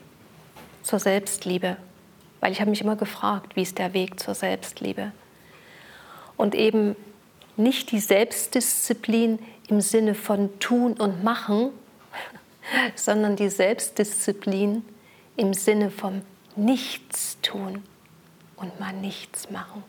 zur 0.82 0.98
Selbstliebe, 0.98 1.78
weil 2.40 2.52
ich 2.52 2.60
habe 2.60 2.70
mich 2.70 2.82
immer 2.82 2.96
gefragt, 2.96 3.56
wie 3.56 3.62
ist 3.62 3.78
der 3.78 3.94
Weg 3.94 4.20
zur 4.20 4.34
Selbstliebe? 4.34 5.12
Und 6.36 6.54
eben 6.54 6.96
nicht 7.56 7.90
die 7.90 7.98
Selbstdisziplin 7.98 9.38
im 9.68 9.80
Sinne 9.80 10.14
von 10.14 10.58
tun 10.60 10.94
und 10.94 11.24
machen, 11.24 11.70
sondern 12.94 13.36
die 13.36 13.48
Selbstdisziplin 13.48 14.84
im 15.36 15.54
Sinne 15.54 15.90
von 15.90 16.22
nichts 16.56 17.38
tun 17.42 17.82
und 18.56 18.78
mal 18.80 18.92
nichts 18.92 19.50
machen. 19.50 19.82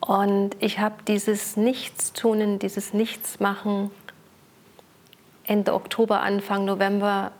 Und 0.00 0.56
ich 0.60 0.78
habe 0.78 0.96
dieses 1.08 1.56
Nichtstunen, 1.56 2.58
dieses 2.58 2.92
Nichtsmachen 2.92 3.90
Ende 5.44 5.74
Oktober, 5.74 6.20
Anfang 6.22 6.64
November 6.64 7.32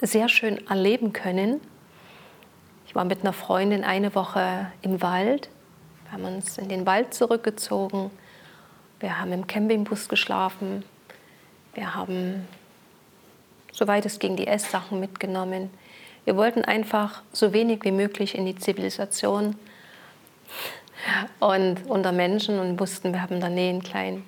sehr 0.00 0.28
schön 0.28 0.66
erleben 0.68 1.12
können. 1.12 1.60
Ich 2.86 2.94
war 2.94 3.04
mit 3.04 3.20
einer 3.20 3.32
Freundin 3.32 3.84
eine 3.84 4.14
Woche 4.14 4.72
im 4.82 5.02
Wald. 5.02 5.48
Wir 6.04 6.12
haben 6.12 6.24
uns 6.24 6.58
in 6.58 6.68
den 6.68 6.86
Wald 6.86 7.14
zurückgezogen. 7.14 8.10
Wir 8.98 9.20
haben 9.20 9.32
im 9.32 9.46
Campingbus 9.46 10.08
geschlafen. 10.08 10.84
Wir 11.74 11.94
haben, 11.94 12.48
soweit 13.72 14.06
es 14.06 14.18
ging, 14.18 14.36
die 14.36 14.46
Esssachen 14.46 14.98
mitgenommen. 14.98 15.70
Wir 16.28 16.36
wollten 16.36 16.62
einfach 16.62 17.22
so 17.32 17.54
wenig 17.54 17.84
wie 17.84 17.90
möglich 17.90 18.34
in 18.34 18.44
die 18.44 18.54
Zivilisation 18.54 19.56
und 21.40 21.86
unter 21.86 22.12
Menschen 22.12 22.58
und 22.58 22.78
wussten, 22.78 23.14
wir 23.14 23.22
haben 23.22 23.36
in 23.36 23.40
der 23.40 23.48
Nähe 23.48 23.70
einen 23.70 23.82
kleinen, 23.82 24.26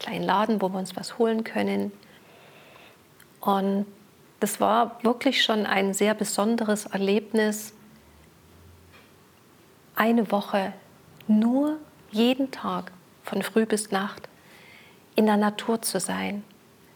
kleinen 0.00 0.24
Laden, 0.24 0.60
wo 0.60 0.70
wir 0.70 0.80
uns 0.80 0.96
was 0.96 1.18
holen 1.18 1.44
können. 1.44 1.92
Und 3.40 3.86
das 4.40 4.60
war 4.60 4.98
wirklich 5.04 5.44
schon 5.44 5.66
ein 5.66 5.94
sehr 5.94 6.14
besonderes 6.14 6.86
Erlebnis. 6.86 7.74
Eine 9.94 10.32
Woche 10.32 10.72
nur 11.28 11.76
jeden 12.10 12.50
Tag 12.50 12.90
von 13.22 13.44
früh 13.44 13.66
bis 13.66 13.92
Nacht 13.92 14.28
in 15.14 15.26
der 15.26 15.36
Natur 15.36 15.80
zu 15.80 16.00
sein, 16.00 16.42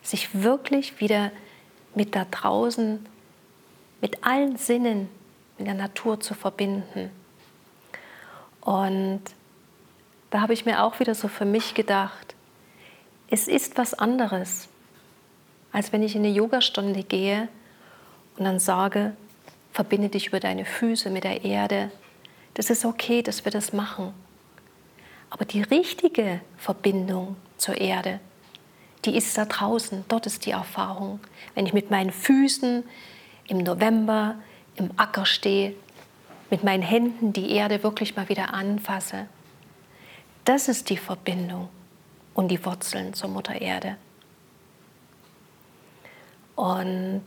sich 0.02 0.42
wirklich 0.42 0.98
wieder 0.98 1.30
mit 1.94 2.16
da 2.16 2.26
draußen, 2.28 3.06
mit 4.04 4.22
allen 4.22 4.58
Sinnen 4.58 5.08
mit 5.56 5.66
der 5.66 5.72
Natur 5.72 6.20
zu 6.20 6.34
verbinden. 6.34 7.08
Und 8.60 9.22
da 10.28 10.42
habe 10.42 10.52
ich 10.52 10.66
mir 10.66 10.82
auch 10.82 11.00
wieder 11.00 11.14
so 11.14 11.26
für 11.26 11.46
mich 11.46 11.72
gedacht, 11.72 12.34
es 13.30 13.48
ist 13.48 13.78
was 13.78 13.94
anderes, 13.94 14.68
als 15.72 15.90
wenn 15.90 16.02
ich 16.02 16.16
in 16.16 16.22
eine 16.22 16.34
Yogastunde 16.34 17.02
gehe 17.02 17.48
und 18.36 18.44
dann 18.44 18.58
sage, 18.58 19.16
verbinde 19.72 20.10
dich 20.10 20.26
über 20.26 20.38
deine 20.38 20.66
Füße 20.66 21.08
mit 21.08 21.24
der 21.24 21.42
Erde. 21.42 21.90
Das 22.52 22.68
ist 22.68 22.84
okay, 22.84 23.22
dass 23.22 23.46
wir 23.46 23.52
das 23.52 23.72
machen. 23.72 24.12
Aber 25.30 25.46
die 25.46 25.62
richtige 25.62 26.42
Verbindung 26.58 27.36
zur 27.56 27.78
Erde, 27.78 28.20
die 29.06 29.16
ist 29.16 29.38
da 29.38 29.46
draußen. 29.46 30.04
Dort 30.08 30.26
ist 30.26 30.44
die 30.44 30.50
Erfahrung. 30.50 31.20
Wenn 31.54 31.64
ich 31.64 31.72
mit 31.72 31.90
meinen 31.90 32.12
Füßen 32.12 32.84
im 33.48 33.58
November 33.58 34.36
im 34.76 34.90
Acker 34.96 35.26
stehe, 35.26 35.74
mit 36.50 36.64
meinen 36.64 36.82
Händen 36.82 37.32
die 37.32 37.50
Erde 37.50 37.82
wirklich 37.82 38.16
mal 38.16 38.28
wieder 38.28 38.52
anfasse. 38.54 39.26
Das 40.44 40.68
ist 40.68 40.90
die 40.90 40.96
Verbindung 40.96 41.68
und 42.34 42.48
die 42.48 42.64
Wurzeln 42.64 43.14
zur 43.14 43.30
Mutter 43.30 43.60
Erde. 43.60 43.96
Und 46.54 47.24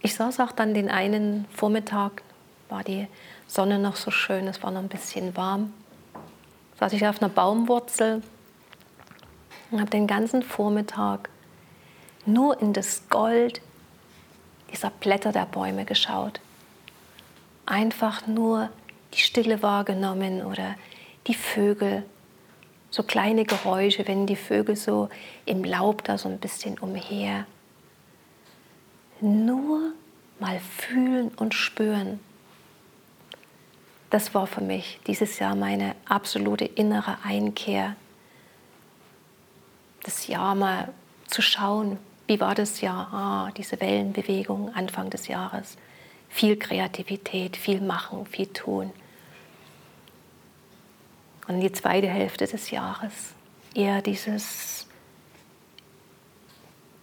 ich 0.00 0.14
saß 0.14 0.40
auch 0.40 0.52
dann 0.52 0.74
den 0.74 0.90
einen 0.90 1.46
Vormittag, 1.54 2.22
war 2.68 2.84
die 2.84 3.08
Sonne 3.46 3.78
noch 3.78 3.96
so 3.96 4.10
schön, 4.10 4.46
es 4.46 4.62
war 4.62 4.70
noch 4.70 4.80
ein 4.80 4.88
bisschen 4.88 5.36
warm. 5.36 5.72
Saß 6.78 6.92
ich 6.92 7.06
auf 7.06 7.20
einer 7.20 7.28
Baumwurzel 7.28 8.22
und 9.70 9.80
habe 9.80 9.90
den 9.90 10.06
ganzen 10.06 10.42
Vormittag 10.42 11.28
nur 12.24 12.60
in 12.60 12.72
das 12.72 13.08
Gold 13.08 13.60
dieser 14.72 14.90
Blätter 14.90 15.32
der 15.32 15.46
Bäume 15.46 15.84
geschaut. 15.84 16.40
Einfach 17.66 18.26
nur 18.26 18.70
die 19.14 19.20
Stille 19.20 19.62
wahrgenommen 19.62 20.42
oder 20.42 20.74
die 21.26 21.34
Vögel, 21.34 22.04
so 22.90 23.02
kleine 23.02 23.44
Geräusche, 23.44 24.06
wenn 24.08 24.26
die 24.26 24.36
Vögel 24.36 24.76
so 24.76 25.08
im 25.46 25.64
Laub 25.64 26.04
da 26.04 26.18
so 26.18 26.28
ein 26.28 26.38
bisschen 26.38 26.78
umher. 26.78 27.46
Nur 29.20 29.92
mal 30.40 30.58
fühlen 30.58 31.28
und 31.36 31.54
spüren. 31.54 32.20
Das 34.10 34.34
war 34.34 34.46
für 34.46 34.60
mich 34.60 35.00
dieses 35.06 35.38
Jahr 35.38 35.54
meine 35.54 35.94
absolute 36.06 36.64
innere 36.64 37.16
Einkehr. 37.24 37.96
Das 40.02 40.26
Jahr 40.26 40.54
mal 40.54 40.92
zu 41.28 41.40
schauen, 41.40 41.98
wie 42.32 42.40
war 42.40 42.54
das 42.54 42.80
Jahr? 42.80 43.12
Ah, 43.12 43.50
diese 43.54 43.78
Wellenbewegung 43.78 44.74
Anfang 44.74 45.10
des 45.10 45.28
Jahres. 45.28 45.76
Viel 46.30 46.56
Kreativität, 46.58 47.58
viel 47.58 47.82
Machen, 47.82 48.24
viel 48.24 48.46
Tun. 48.46 48.90
Und 51.46 51.60
die 51.60 51.70
zweite 51.72 52.08
Hälfte 52.08 52.46
des 52.46 52.70
Jahres 52.70 53.34
eher 53.74 54.00
dieses 54.00 54.86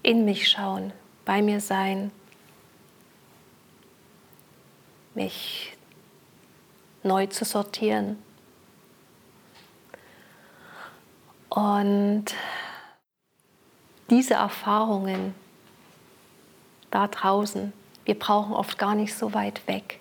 in 0.02 0.26
mich 0.26 0.50
schauen, 0.50 0.94
bei 1.26 1.44
mir 1.44 1.62
sein, 1.62 2.10
mich 5.14 5.78
neu 7.04 7.28
zu 7.28 7.46
sortieren. 7.46 8.18
Und 11.50 12.26
diese 14.10 14.36
Erfahrungen 14.36 15.34
da 16.92 17.08
draußen, 17.08 17.74
wir 18.06 18.18
brauchen 18.18 18.54
oft 18.54 18.78
gar 18.78 18.96
nicht 18.96 19.16
so 19.16 19.34
weit 19.34 19.68
weg. 19.68 20.00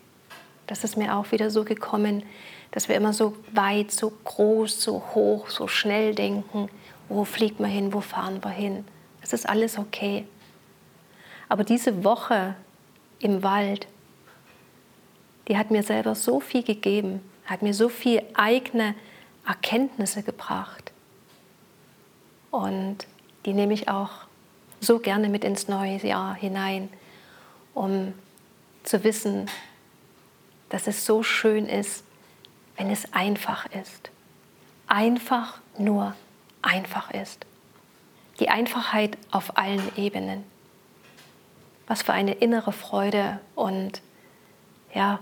Das 0.66 0.84
ist 0.84 0.96
mir 0.96 1.16
auch 1.16 1.32
wieder 1.32 1.50
so 1.50 1.64
gekommen, 1.64 2.22
dass 2.70 2.88
wir 2.88 2.96
immer 2.96 3.12
so 3.12 3.36
weit, 3.52 3.90
so 3.90 4.12
groß, 4.24 4.82
so 4.82 5.02
hoch, 5.14 5.48
so 5.48 5.68
schnell 5.68 6.14
denken. 6.14 6.68
Wo 7.08 7.24
fliegt 7.24 7.60
man 7.60 7.70
hin, 7.70 7.92
wo 7.92 8.00
fahren 8.00 8.42
wir 8.42 8.50
hin? 8.50 8.84
Es 9.22 9.32
ist 9.32 9.48
alles 9.48 9.78
okay. 9.78 10.26
Aber 11.48 11.64
diese 11.64 12.04
Woche 12.04 12.54
im 13.20 13.42
Wald, 13.42 13.86
die 15.48 15.56
hat 15.56 15.70
mir 15.70 15.82
selber 15.82 16.14
so 16.14 16.40
viel 16.40 16.62
gegeben, 16.62 17.20
hat 17.46 17.62
mir 17.62 17.72
so 17.72 17.88
viel 17.88 18.22
eigene 18.34 18.94
Erkenntnisse 19.46 20.22
gebracht. 20.22 20.92
Und 22.50 23.06
die 23.46 23.52
nehme 23.52 23.74
ich 23.74 23.88
auch 23.88 24.10
so 24.80 24.98
gerne 24.98 25.28
mit 25.28 25.44
ins 25.44 25.68
neue 25.68 25.96
Jahr 25.98 26.34
hinein, 26.34 26.88
um 27.74 28.14
zu 28.82 29.04
wissen, 29.04 29.50
dass 30.68 30.86
es 30.86 31.04
so 31.04 31.22
schön 31.22 31.66
ist, 31.66 32.04
wenn 32.76 32.90
es 32.90 33.12
einfach 33.12 33.66
ist. 33.66 34.10
Einfach 34.86 35.60
nur 35.78 36.14
einfach 36.62 37.10
ist. 37.10 37.44
Die 38.40 38.48
Einfachheit 38.48 39.18
auf 39.30 39.58
allen 39.58 39.96
Ebenen. 39.96 40.44
Was 41.86 42.02
für 42.02 42.12
eine 42.12 42.34
innere 42.34 42.72
Freude 42.72 43.40
und 43.54 44.00
ja, 44.94 45.18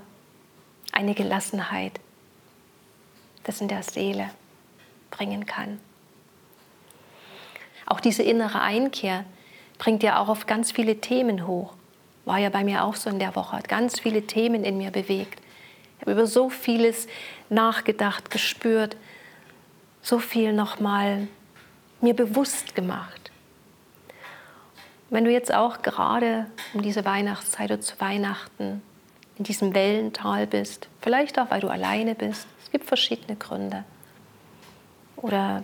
eine 0.93 1.15
Gelassenheit 1.15 2.01
das 3.45 3.61
in 3.61 3.69
der 3.69 3.83
Seele 3.83 4.31
bringen 5.11 5.47
kann. 5.47 5.81
Auch 7.87 8.01
diese 8.01 8.23
innere 8.23 8.61
Einkehr 8.61 9.25
bringt 9.79 10.03
ja 10.03 10.21
auch 10.21 10.29
auf 10.29 10.47
ganz 10.47 10.73
viele 10.73 11.01
Themen 11.01 11.47
hoch. 11.47 11.75
War 12.25 12.39
ja 12.39 12.51
bei 12.51 12.65
mir 12.65 12.85
auch 12.85 12.97
so 12.97 13.09
in 13.09 13.19
der 13.19 13.37
Woche, 13.37 13.57
hat 13.57 13.69
ganz 13.69 14.01
viele 14.01 14.27
Themen 14.27 14.65
in 14.65 14.79
mir 14.79 14.91
bewegt. 14.91 15.41
Ich 15.97 16.03
habe 16.03 16.13
über 16.13 16.27
so 16.27 16.51
vieles 16.51 17.07
nachgedacht, 17.49 18.31
gespürt, 18.31 18.97
so 20.03 20.19
viel 20.19 20.53
nochmal 20.53 21.29
mir 22.01 22.15
bewusst 22.15 22.75
gemacht. 22.75 23.31
Wenn 25.09 25.25
du 25.25 25.31
jetzt 25.31 25.55
auch 25.55 25.83
gerade 25.83 26.47
um 26.75 26.83
diese 26.83 27.05
Weihnachtszeit 27.05 27.71
oder 27.71 27.81
zu 27.81 28.01
Weihnachten 28.01 28.83
in 29.39 29.45
diesem 29.45 29.75
Wellental 29.75 30.47
bist, 30.47 30.89
vielleicht 31.01 31.39
auch 31.39 31.51
weil 31.51 31.61
du 31.61 31.69
alleine 31.69 32.17
bist, 32.17 32.47
es 32.63 32.73
gibt 32.73 32.87
verschiedene 32.87 33.37
Gründe, 33.37 33.85
oder 35.17 35.63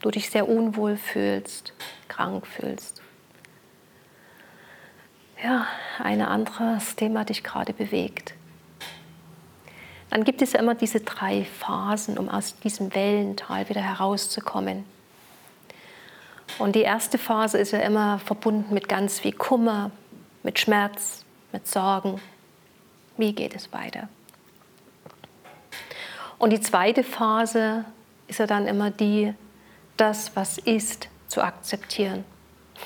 du 0.00 0.10
dich 0.10 0.30
sehr 0.30 0.48
unwohl 0.48 0.96
fühlst, 0.96 1.72
krank 2.08 2.46
fühlst. 2.46 3.02
Ja, 5.42 5.66
ein 6.02 6.22
anderes 6.22 6.96
Thema 6.96 7.24
dich 7.24 7.44
gerade 7.44 7.72
bewegt 7.72 8.34
dann 10.10 10.24
gibt 10.24 10.40
es 10.42 10.52
ja 10.52 10.60
immer 10.60 10.74
diese 10.74 11.00
drei 11.00 11.44
Phasen, 11.44 12.18
um 12.18 12.28
aus 12.28 12.58
diesem 12.60 12.94
Wellental 12.94 13.68
wieder 13.68 13.82
herauszukommen. 13.82 14.84
Und 16.58 16.74
die 16.74 16.82
erste 16.82 17.18
Phase 17.18 17.58
ist 17.58 17.72
ja 17.72 17.80
immer 17.80 18.18
verbunden 18.18 18.72
mit 18.72 18.88
ganz 18.88 19.20
viel 19.20 19.32
Kummer, 19.32 19.90
mit 20.42 20.58
Schmerz, 20.58 21.24
mit 21.52 21.68
Sorgen. 21.68 22.20
Wie 23.16 23.32
geht 23.32 23.54
es 23.54 23.72
weiter? 23.72 24.08
Und 26.38 26.50
die 26.50 26.60
zweite 26.60 27.04
Phase 27.04 27.84
ist 28.28 28.38
ja 28.38 28.46
dann 28.46 28.66
immer 28.66 28.90
die, 28.90 29.34
das, 30.00 30.34
was 30.34 30.58
ist, 30.58 31.08
zu 31.28 31.42
akzeptieren. 31.42 32.24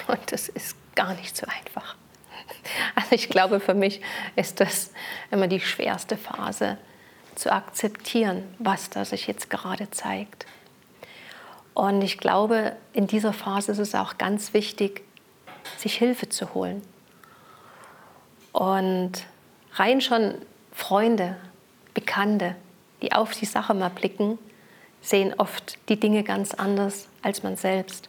Und 0.09 0.33
das 0.33 0.49
ist 0.49 0.77
gar 0.95 1.15
nicht 1.15 1.37
so 1.37 1.47
einfach. 1.47 1.97
Also 2.95 3.13
ich 3.13 3.29
glaube, 3.29 3.61
für 3.61 3.75
mich 3.75 4.01
ist 4.37 4.61
das 4.61 4.91
immer 5.31 5.47
die 5.47 5.61
schwerste 5.61 6.17
Phase, 6.17 6.79
zu 7.35 7.51
akzeptieren, 7.51 8.55
was 8.59 8.91
da 8.91 9.05
sich 9.05 9.27
jetzt 9.27 9.49
gerade 9.49 9.91
zeigt. 9.91 10.47
Und 11.75 12.03
ich 12.03 12.19
glaube, 12.19 12.77
in 12.93 13.07
dieser 13.07 13.33
Phase 13.33 13.73
ist 13.73 13.79
es 13.79 13.95
auch 13.95 14.19
ganz 14.19 14.53
wichtig, 14.53 15.03
sich 15.79 15.97
Hilfe 15.97 16.29
zu 16.29 16.53
holen. 16.55 16.83
Und 18.53 19.13
rein 19.75 20.01
schon 20.01 20.35
Freunde, 20.73 21.37
Bekannte, 21.95 22.55
die 23.01 23.13
auf 23.13 23.33
die 23.33 23.47
Sache 23.47 23.75
mal 23.75 23.89
blicken, 23.89 24.39
sehen 25.03 25.35
oft 25.37 25.79
die 25.89 25.99
Dinge 25.99 26.23
ganz 26.23 26.55
anders 26.55 27.09
als 27.21 27.43
man 27.43 27.57
selbst. 27.57 28.09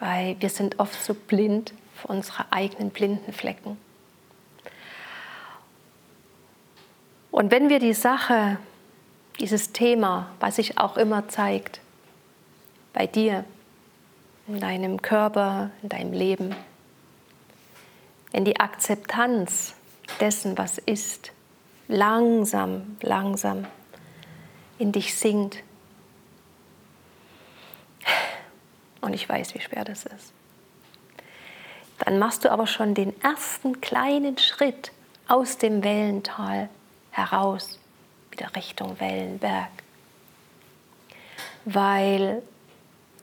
Weil 0.00 0.36
wir 0.40 0.50
sind 0.50 0.78
oft 0.78 1.02
so 1.02 1.14
blind 1.14 1.72
für 1.94 2.08
unsere 2.08 2.52
eigenen 2.52 2.90
blinden 2.90 3.32
Flecken. 3.32 3.78
Und 7.30 7.50
wenn 7.50 7.68
wir 7.68 7.78
die 7.78 7.94
Sache, 7.94 8.58
dieses 9.38 9.72
Thema, 9.72 10.30
was 10.40 10.56
sich 10.56 10.78
auch 10.78 10.96
immer 10.96 11.28
zeigt, 11.28 11.80
bei 12.92 13.06
dir, 13.06 13.44
in 14.48 14.58
deinem 14.58 15.00
Körper, 15.00 15.70
in 15.82 15.88
deinem 15.88 16.12
Leben, 16.12 16.54
wenn 18.32 18.44
die 18.44 18.58
Akzeptanz 18.58 19.74
dessen, 20.18 20.58
was 20.58 20.78
ist, 20.78 21.30
langsam, 21.86 22.96
langsam 23.00 23.66
in 24.80 24.92
dich 24.92 25.14
sinkt, 25.14 25.62
und 29.02 29.12
ich 29.14 29.28
weiß, 29.28 29.54
wie 29.54 29.60
schwer 29.60 29.84
das 29.84 30.04
ist, 30.04 30.32
dann 31.98 32.18
machst 32.18 32.44
du 32.44 32.50
aber 32.50 32.66
schon 32.66 32.94
den 32.94 33.12
ersten 33.22 33.80
kleinen 33.80 34.38
Schritt 34.38 34.90
aus 35.28 35.58
dem 35.58 35.84
Wellental 35.84 36.70
heraus, 37.10 37.78
wieder 38.30 38.54
Richtung 38.56 38.98
Wellenberg. 38.98 39.70
Weil 41.66 42.42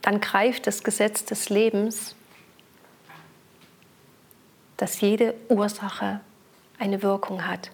dann 0.03 0.21
greift 0.21 0.67
das 0.67 0.83
Gesetz 0.83 1.25
des 1.25 1.49
Lebens, 1.49 2.15
dass 4.77 5.01
jede 5.01 5.33
Ursache 5.49 6.21
eine 6.77 7.01
Wirkung 7.01 7.47
hat. 7.47 7.71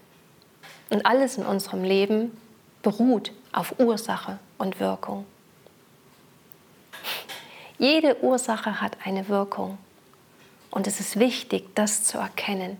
Und 0.89 1.05
alles 1.05 1.37
in 1.37 1.45
unserem 1.45 1.83
Leben 1.83 2.37
beruht 2.81 3.31
auf 3.53 3.79
Ursache 3.79 4.39
und 4.57 4.79
Wirkung. 4.79 5.25
Jede 7.77 8.21
Ursache 8.23 8.81
hat 8.81 8.97
eine 9.05 9.29
Wirkung. 9.29 9.77
Und 10.71 10.87
es 10.87 10.99
ist 10.99 11.19
wichtig, 11.19 11.75
das 11.75 12.03
zu 12.03 12.17
erkennen. 12.17 12.77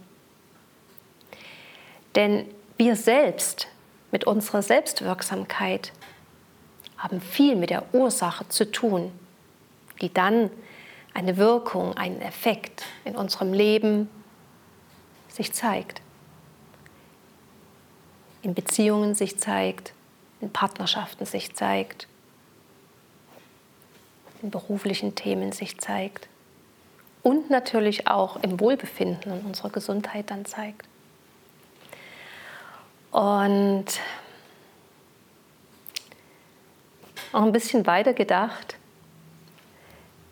Denn 2.16 2.46
wir 2.78 2.96
selbst 2.96 3.68
mit 4.12 4.26
unserer 4.26 4.62
Selbstwirksamkeit 4.62 5.92
haben 6.98 7.22
viel 7.22 7.56
mit 7.56 7.70
der 7.70 7.94
Ursache 7.94 8.48
zu 8.50 8.72
tun, 8.72 9.12
die 10.02 10.14
dann 10.14 10.50
eine 11.14 11.38
Wirkung, 11.38 11.96
einen 11.98 12.22
Effekt 12.22 12.84
in 13.06 13.16
unserem 13.16 13.54
Leben 13.54 14.10
sich 15.28 15.54
zeigt. 15.54 16.02
in 18.44 18.54
Beziehungen 18.54 19.16
sich 19.16 19.40
zeigt, 19.40 19.94
in 20.44 20.52
Partnerschaften 20.52 21.26
sich 21.26 21.56
zeigt, 21.56 22.08
in 24.42 24.52
beruflichen 24.52 25.16
Themen 25.16 25.54
sich 25.54 25.80
zeigt 25.80 26.28
und 27.24 27.50
natürlich 27.50 28.08
auch 28.08 28.36
im 28.44 28.60
Wohlbefinden 28.60 29.32
und 29.32 29.46
unserer 29.46 29.70
Gesundheit 29.70 30.30
dann 30.30 30.44
zeigt. 30.44 30.86
Und 33.12 33.86
auch 37.32 37.42
ein 37.42 37.52
bisschen 37.54 37.88
weiter 37.88 38.14
gedacht, 38.14 38.76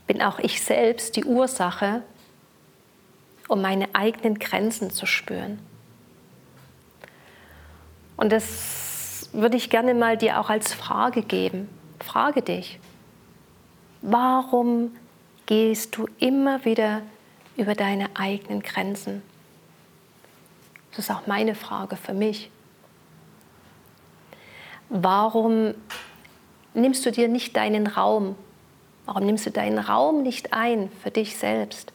bin 0.07 0.21
auch 0.21 0.39
ich 0.39 0.61
selbst 0.61 1.15
die 1.15 1.23
Ursache, 1.23 2.03
um 3.47 3.61
meine 3.61 3.95
eigenen 3.95 4.39
Grenzen 4.39 4.91
zu 4.91 5.05
spüren. 5.05 5.59
Und 8.17 8.31
das 8.31 8.90
würde 9.33 9.57
ich 9.57 9.69
gerne 9.69 9.93
mal 9.93 10.17
dir 10.17 10.39
auch 10.39 10.49
als 10.49 10.73
Frage 10.73 11.21
geben. 11.21 11.69
Frage 11.99 12.41
dich, 12.41 12.79
warum 14.01 14.91
gehst 15.45 15.95
du 15.97 16.07
immer 16.19 16.65
wieder 16.65 17.01
über 17.55 17.75
deine 17.75 18.09
eigenen 18.15 18.61
Grenzen? 18.61 19.21
Das 20.91 21.05
ist 21.05 21.11
auch 21.11 21.27
meine 21.27 21.55
Frage 21.55 21.95
für 21.95 22.13
mich. 22.13 22.51
Warum 24.89 25.73
nimmst 26.73 27.05
du 27.05 27.11
dir 27.11 27.29
nicht 27.29 27.55
deinen 27.55 27.87
Raum? 27.87 28.35
Warum 29.05 29.25
nimmst 29.25 29.45
du 29.45 29.51
deinen 29.51 29.79
Raum 29.79 30.21
nicht 30.21 30.53
ein 30.53 30.91
für 31.01 31.11
dich 31.11 31.37
selbst? 31.37 31.93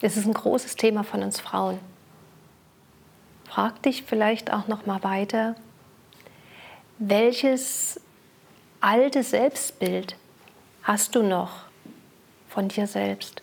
Das 0.00 0.16
ist 0.16 0.26
ein 0.26 0.34
großes 0.34 0.76
Thema 0.76 1.04
von 1.04 1.22
uns 1.22 1.38
Frauen. 1.38 1.78
Frag 3.50 3.82
dich 3.82 4.04
vielleicht 4.04 4.52
auch 4.52 4.68
noch 4.68 4.86
mal 4.86 5.02
weiter, 5.02 5.56
welches 6.98 8.00
alte 8.80 9.24
Selbstbild 9.24 10.14
hast 10.84 11.16
du 11.16 11.24
noch 11.24 11.64
von 12.48 12.68
dir 12.68 12.86
selbst? 12.86 13.42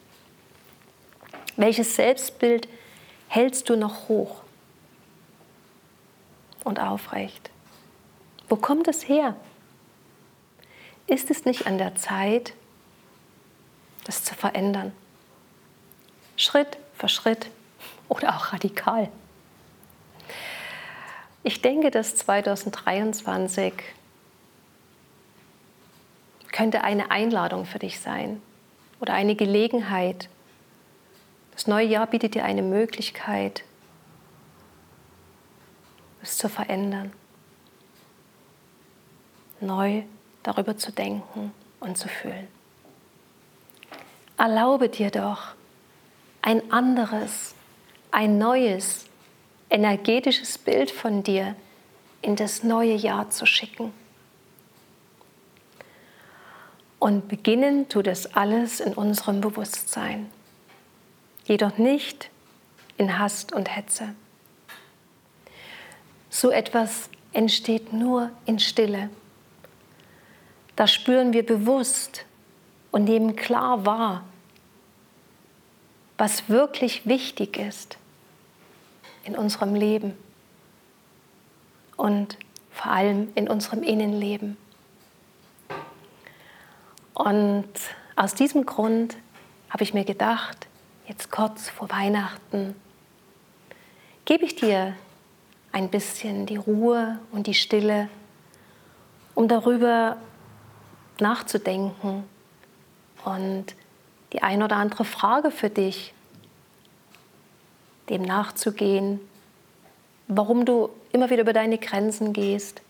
Welches 1.58 1.98
Selbstbild 1.98 2.70
hältst 3.28 3.68
du 3.68 3.76
noch 3.76 4.08
hoch 4.08 4.44
und 6.64 6.80
aufrecht? 6.80 7.50
Wo 8.48 8.56
kommt 8.56 8.88
es 8.88 9.10
her? 9.10 9.36
Ist 11.06 11.30
es 11.30 11.44
nicht 11.44 11.68
an 11.68 11.78
der 11.78 11.96
Zeit, 11.96 12.54
das 14.06 14.24
zu 14.24 14.36
verändern? 14.36 14.94
Schritt 16.38 16.78
für 16.94 17.10
Schritt 17.10 17.50
oder 18.08 18.38
auch 18.38 18.54
radikal. 18.54 19.12
Ich 21.48 21.62
denke, 21.62 21.92
dass 21.92 22.18
2023 22.18 23.72
könnte 26.52 26.84
eine 26.84 27.10
Einladung 27.10 27.64
für 27.64 27.80
dich 27.80 28.02
sein 28.02 28.42
oder 29.00 29.14
eine 29.14 29.34
Gelegenheit. 29.34 30.28
Das 31.54 31.66
neue 31.66 31.88
Jahr 31.88 32.06
bietet 32.06 32.36
dir 32.36 32.44
eine 32.44 32.64
Möglichkeit, 32.64 33.64
es 36.22 36.38
zu 36.38 36.50
verändern 36.50 37.14
neu 39.62 40.04
darüber 40.44 40.76
zu 40.76 40.92
denken 40.92 41.54
und 41.80 41.98
zu 41.98 42.10
fühlen. 42.10 42.50
Erlaube 44.38 44.90
dir 44.90 45.12
doch, 45.12 45.54
ein 46.42 46.74
anderes, 46.74 47.56
ein 48.12 48.38
neues, 48.38 49.07
energetisches 49.70 50.58
Bild 50.58 50.92
von 50.92 51.24
dir 51.24 51.56
in 52.22 52.36
das 52.36 52.64
neue 52.64 52.94
Jahr 52.94 53.30
zu 53.30 53.46
schicken. 53.46 53.94
Und 57.00 57.28
beginnen 57.28 57.90
tut 57.90 58.08
das 58.08 58.34
alles 58.34 58.80
in 58.80 58.94
unserem 58.94 59.42
Bewusstsein, 59.42 60.30
jedoch 61.46 61.78
nicht 61.78 62.30
in 62.98 63.20
Hast 63.20 63.54
und 63.54 63.76
Hetze. 63.76 64.16
So 66.30 66.50
etwas 66.50 67.10
entsteht 67.34 67.94
nur 67.94 68.32
in 68.46 68.60
Stille 68.60 69.10
da 70.78 70.86
spüren 70.86 71.34
wir 71.34 71.44
bewusst 71.46 72.24
und 72.92 73.06
nehmen 73.06 73.36
klar 73.36 73.86
wahr, 73.86 74.24
was 76.18 76.50
wirklich 76.50 77.06
wichtig 77.06 77.58
ist 77.58 77.98
in 79.28 79.36
unserem 79.36 79.76
Leben 79.76 80.18
und 81.98 82.38
vor 82.72 82.92
allem 82.92 83.28
in 83.36 83.50
unserem 83.50 83.84
Innenleben. 83.84 84.56
Und 87.14 87.68
aus 88.16 88.36
diesem 88.36 88.66
Grund 88.66 89.18
habe 89.70 89.84
ich 89.84 89.94
mir 89.94 90.06
gedacht, 90.06 90.68
jetzt 91.08 91.30
kurz 91.30 91.70
vor 91.70 91.90
Weihnachten, 91.90 92.76
gebe 94.24 94.46
ich 94.46 94.56
dir 94.56 94.96
ein 95.74 95.90
bisschen 95.90 96.46
die 96.46 96.56
Ruhe 96.56 97.20
und 97.32 97.48
die 97.48 97.54
Stille, 97.54 98.10
um 99.36 99.50
darüber 99.50 100.18
nachzudenken 101.20 102.24
und 103.26 103.66
die 104.32 104.42
ein 104.42 104.64
oder 104.64 104.78
andere 104.78 105.04
Frage 105.04 105.52
für 105.52 105.70
dich, 105.70 106.14
dem 108.10 108.22
nachzugehen, 108.22 109.20
warum 110.28 110.66
du 110.66 110.90
immer 111.12 111.30
wieder 111.30 111.42
über 111.42 111.54
deine 111.54 111.78
Grenzen 111.78 112.34
gehst, 112.34 112.82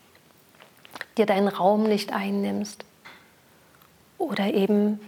dir 1.18 1.26
deinen 1.26 1.48
Raum 1.48 1.84
nicht 1.84 2.14
einnimmst 2.14 2.86
oder 4.18 4.54
eben 4.54 5.00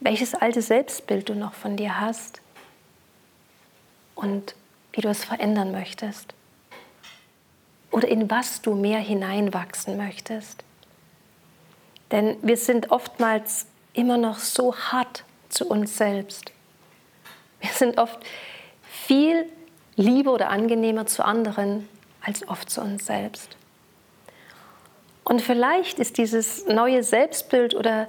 welches 0.00 0.34
alte 0.34 0.62
Selbstbild 0.62 1.28
du 1.28 1.34
noch 1.34 1.54
von 1.54 1.76
dir 1.76 2.00
hast 2.00 2.40
und 4.14 4.54
wie 4.92 5.00
du 5.00 5.08
es 5.08 5.24
verändern 5.24 5.72
möchtest 5.72 6.34
oder 7.90 8.08
in 8.08 8.30
was 8.30 8.62
du 8.62 8.74
mehr 8.74 8.98
hineinwachsen 8.98 9.96
möchtest. 9.96 10.64
Denn 12.10 12.36
wir 12.42 12.56
sind 12.56 12.90
oftmals 12.90 13.66
immer 13.92 14.16
noch 14.16 14.38
so 14.38 14.74
hart 14.74 15.24
zu 15.48 15.68
uns 15.68 15.96
selbst. 15.96 16.52
Wir 17.60 17.70
sind 17.70 17.98
oft 17.98 18.18
viel 19.10 19.44
lieber 19.96 20.32
oder 20.32 20.50
angenehmer 20.50 21.04
zu 21.04 21.24
anderen 21.24 21.88
als 22.24 22.46
oft 22.46 22.70
zu 22.70 22.80
uns 22.80 23.06
selbst. 23.06 23.56
Und 25.24 25.42
vielleicht 25.42 25.98
ist 25.98 26.16
dieses 26.16 26.66
neue 26.66 27.02
Selbstbild 27.02 27.74
oder 27.74 28.06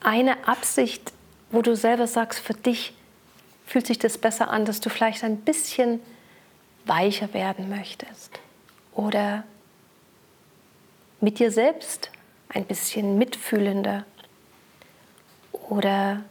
eine 0.00 0.48
Absicht, 0.48 1.12
wo 1.52 1.62
du 1.62 1.76
selber 1.76 2.08
sagst, 2.08 2.40
für 2.40 2.54
dich 2.54 2.94
fühlt 3.64 3.86
sich 3.86 4.00
das 4.00 4.18
besser 4.18 4.50
an, 4.50 4.64
dass 4.64 4.80
du 4.80 4.90
vielleicht 4.90 5.22
ein 5.22 5.36
bisschen 5.36 6.00
weicher 6.84 7.32
werden 7.32 7.68
möchtest 7.68 8.40
oder 8.94 9.44
mit 11.20 11.38
dir 11.38 11.52
selbst 11.52 12.10
ein 12.48 12.64
bisschen 12.64 13.18
mitfühlender 13.18 14.04
oder 15.52 16.24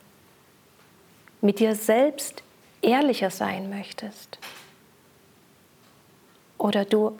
mit 1.39 1.59
dir 1.59 1.73
selbst 1.73 2.43
ehrlicher 2.87 3.29
sein 3.29 3.69
möchtest 3.69 4.39
oder 6.57 6.85
du 6.85 7.19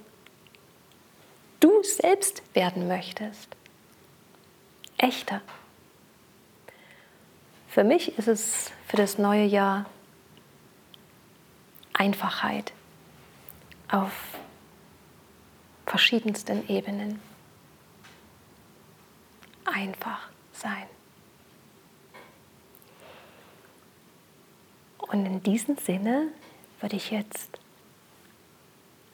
du 1.60 1.84
selbst 1.84 2.42
werden 2.54 2.88
möchtest, 2.88 3.56
echter. 4.98 5.42
Für 7.70 7.84
mich 7.84 8.18
ist 8.18 8.28
es 8.28 8.72
für 8.88 8.98
das 8.98 9.18
neue 9.18 9.46
Jahr 9.46 9.86
Einfachheit 11.94 12.74
auf 13.90 14.12
verschiedensten 15.86 16.68
Ebenen 16.70 17.20
einfach 19.66 20.30
sein. 20.54 20.88
Und 25.08 25.26
in 25.26 25.42
diesem 25.44 25.78
Sinne 25.78 26.28
würde 26.82 26.96
ich 26.96 27.12
jetzt 27.12 27.60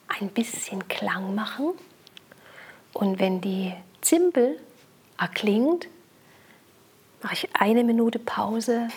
ein 0.08 0.28
bisschen 0.28 0.88
Klang 0.88 1.34
machen. 1.34 1.72
Und 2.92 3.18
wenn 3.18 3.40
die 3.40 3.74
Zimbel 4.00 4.60
erklingt, 5.18 5.88
mache 7.22 7.34
ich 7.34 7.48
eine 7.54 7.84
Minute 7.84 8.18
Pause 8.18 8.88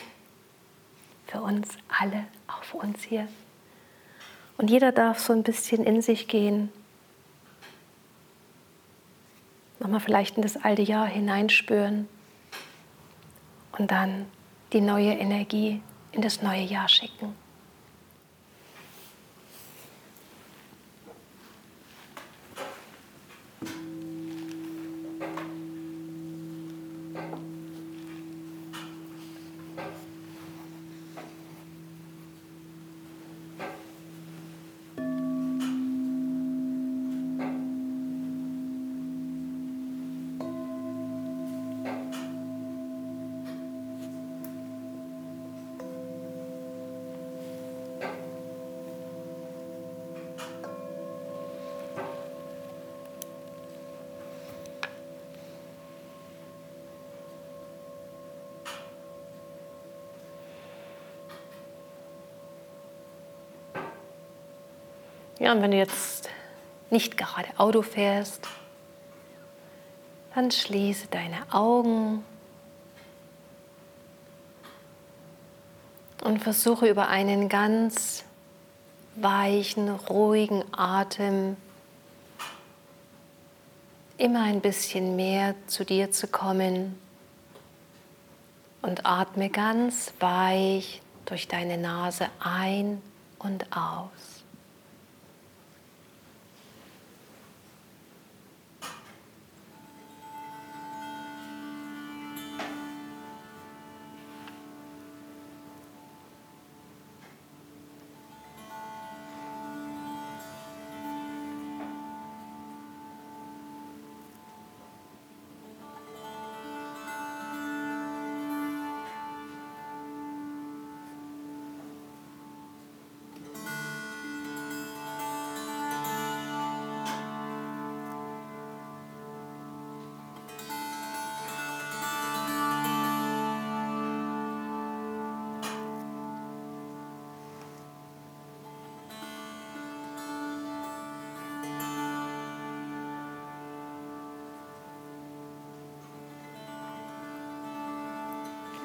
für 1.27 1.41
uns 1.41 1.69
alle, 1.87 2.25
auch 2.47 2.63
für 2.63 2.77
uns 2.77 3.03
hier. 3.03 3.27
Und 4.57 4.69
jeder 4.69 4.91
darf 4.91 5.19
so 5.19 5.33
ein 5.33 5.43
bisschen 5.43 5.83
in 5.83 6.01
sich 6.01 6.27
gehen 6.27 6.71
nochmal 9.79 9.99
vielleicht 9.99 10.37
in 10.37 10.43
das 10.43 10.57
alte 10.63 10.81
Jahr 10.81 11.07
hineinspüren 11.07 12.07
und 13.77 13.91
dann 13.91 14.25
die 14.73 14.81
neue 14.81 15.13
Energie 15.13 15.81
in 16.11 16.21
das 16.21 16.41
neue 16.41 16.63
Jahr 16.63 16.87
schicken. 16.87 17.35
Ja, 65.39 65.51
und 65.51 65.61
wenn 65.61 65.71
du 65.71 65.77
jetzt 65.77 66.29
nicht 66.89 67.15
gerade 67.15 67.47
Auto 67.57 67.83
fährst, 67.83 68.47
dann 70.33 70.49
schließe 70.49 71.07
deine 71.07 71.37
Augen 71.51 72.23
und 76.23 76.41
versuche 76.41 76.87
über 76.87 77.07
einen 77.07 77.49
ganz 77.49 78.23
weichen, 79.15 79.89
ruhigen 79.89 80.63
Atem 80.71 81.55
immer 84.17 84.43
ein 84.43 84.61
bisschen 84.61 85.15
mehr 85.15 85.53
zu 85.67 85.85
dir 85.85 86.11
zu 86.11 86.27
kommen 86.27 86.99
und 88.81 89.05
atme 89.05 89.49
ganz 89.49 90.13
weich 90.19 91.01
durch 91.25 91.47
deine 91.47 91.77
Nase 91.77 92.27
ein 92.39 93.01
und 93.37 93.65
aus. 93.75 94.36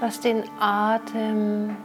Lass 0.03 0.19
den 0.19 0.43
Atem 0.59 1.77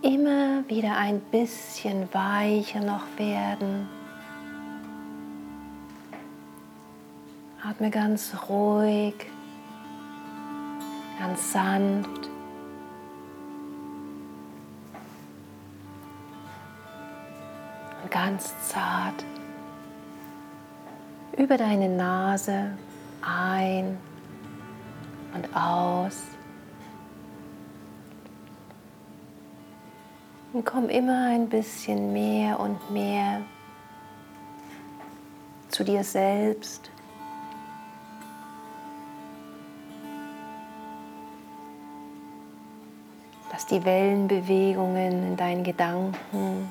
immer 0.00 0.66
wieder 0.66 0.96
ein 0.96 1.20
bisschen 1.20 2.08
weicher 2.14 2.80
noch 2.80 3.04
werden. 3.18 3.86
Atme 7.62 7.90
ganz 7.90 8.34
ruhig, 8.48 9.14
ganz 11.18 11.52
sanft. 11.52 12.30
Und 18.02 18.10
ganz 18.10 18.54
zart 18.66 19.22
über 21.36 21.58
deine 21.58 21.90
Nase 21.90 22.70
ein 23.20 23.98
und 25.34 25.54
aus. 25.54 26.37
Und 30.58 30.64
komm 30.64 30.88
immer 30.88 31.28
ein 31.28 31.48
bisschen 31.48 32.12
mehr 32.12 32.58
und 32.58 32.90
mehr 32.90 33.42
zu 35.68 35.84
dir 35.84 36.02
selbst. 36.02 36.90
Lass 43.52 43.66
die 43.66 43.84
Wellenbewegungen 43.84 45.28
in 45.28 45.36
deinen 45.36 45.62
Gedanken 45.62 46.68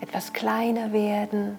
etwas 0.00 0.32
kleiner 0.32 0.92
werden. 0.92 1.58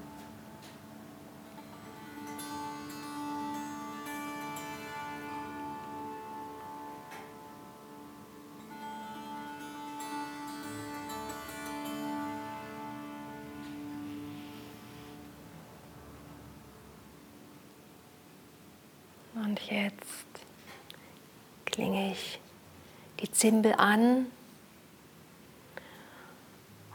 Zimbel 23.52 23.74
an 23.74 24.28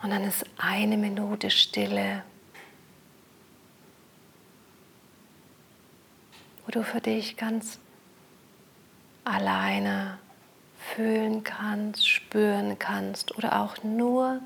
und 0.03 0.09
dann 0.09 0.25
ist 0.25 0.47
eine 0.57 0.97
Minute 0.97 1.51
Stille, 1.51 2.23
wo 6.65 6.71
du 6.71 6.83
für 6.83 7.03
dich 7.03 7.37
ganz 7.37 7.79
alleine 9.25 10.17
fühlen 10.79 11.45
kannst, 11.45 12.09
spüren 12.09 12.79
kannst 12.79 13.37
oder 13.37 13.61
auch 13.61 13.83
nur 13.83 14.41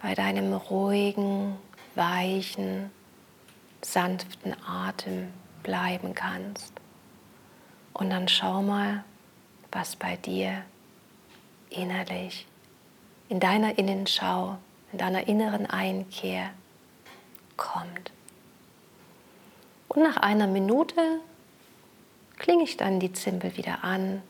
bei 0.00 0.14
deinem 0.14 0.54
ruhigen, 0.54 1.58
weichen, 1.94 2.90
sanften 3.82 4.56
Atem 4.66 5.28
bleiben 5.62 6.14
kannst. 6.14 6.72
Und 7.92 8.08
dann 8.08 8.28
schau 8.28 8.62
mal, 8.62 9.04
was 9.72 9.94
bei 9.94 10.16
dir 10.16 10.64
innerlich, 11.70 12.46
in 13.28 13.40
deiner 13.40 13.78
Innenschau, 13.78 14.58
in 14.92 14.98
deiner 14.98 15.26
inneren 15.28 15.66
Einkehr 15.66 16.50
kommt. 17.56 18.12
Und 19.88 20.02
nach 20.02 20.16
einer 20.18 20.46
Minute 20.46 21.20
klinge 22.36 22.64
ich 22.64 22.76
dann 22.76 23.00
die 23.00 23.12
Zimbel 23.12 23.56
wieder 23.56 23.84
an 23.84 24.22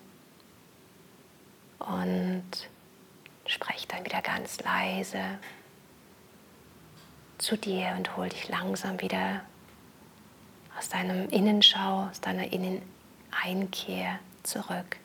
und 1.78 2.44
spreche 3.46 3.86
dann 3.88 4.04
wieder 4.04 4.22
ganz 4.22 4.60
leise 4.60 5.22
zu 7.38 7.56
dir 7.56 7.94
und 7.96 8.16
hol 8.16 8.28
dich 8.28 8.48
langsam 8.48 9.00
wieder 9.00 9.40
aus 10.78 10.88
deinem 10.88 11.28
Innenschau, 11.30 12.08
aus 12.10 12.20
deiner 12.20 12.52
Inneneinkehr 12.52 14.18
zurück. 14.42 14.98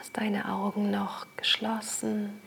Lass 0.00 0.12
deine 0.12 0.50
Augen 0.50 0.90
noch 0.90 1.26
geschlossen. 1.36 2.40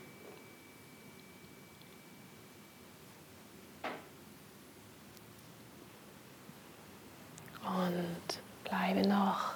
Und 7.64 8.40
bleibe 8.64 9.06
noch 9.06 9.52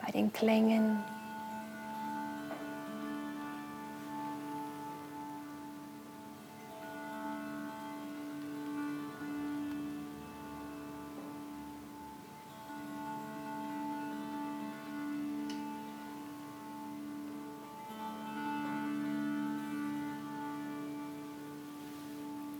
bei 0.00 0.12
den 0.12 0.32
Klängen. 0.32 1.02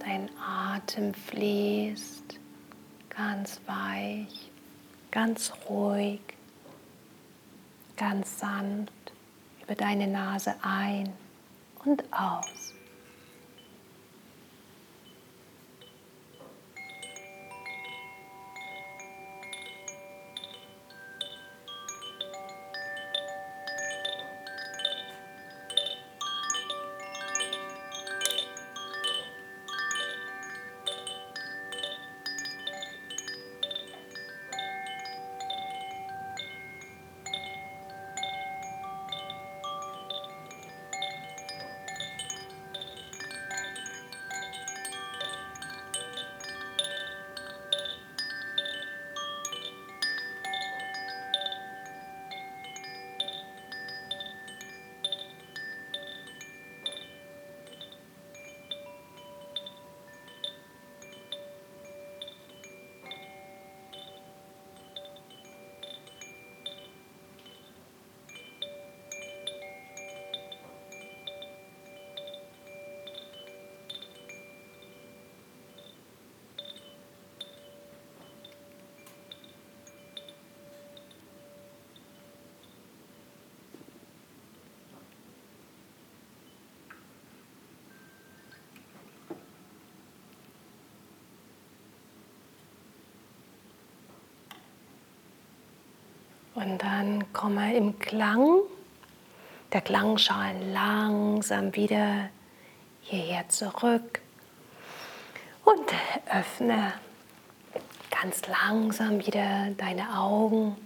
Dein 0.05 0.29
Atem 0.37 1.15
fließt 1.15 2.41
ganz 3.09 3.61
weich, 3.67 4.51
ganz 5.13 5.53
ruhig, 5.69 6.21
ganz 7.97 8.41
sanft 8.41 9.13
über 9.63 9.77
deine 9.77 10.09
Nase 10.09 10.57
ein 10.63 11.13
und 11.85 12.03
aus. 12.13 12.72
Und 96.65 96.79
dann 96.79 97.33
komme 97.33 97.75
im 97.75 97.99
Klang, 97.99 98.61
der 99.73 99.81
Klangschalen 99.81 100.73
langsam 100.73 101.75
wieder 101.75 102.29
hierher 103.01 103.49
zurück 103.49 104.21
und 105.65 105.83
öffne 106.33 106.93
ganz 108.11 108.43
langsam 108.47 109.27
wieder 109.27 109.71
deine 109.77 110.17
Augen. 110.17 110.77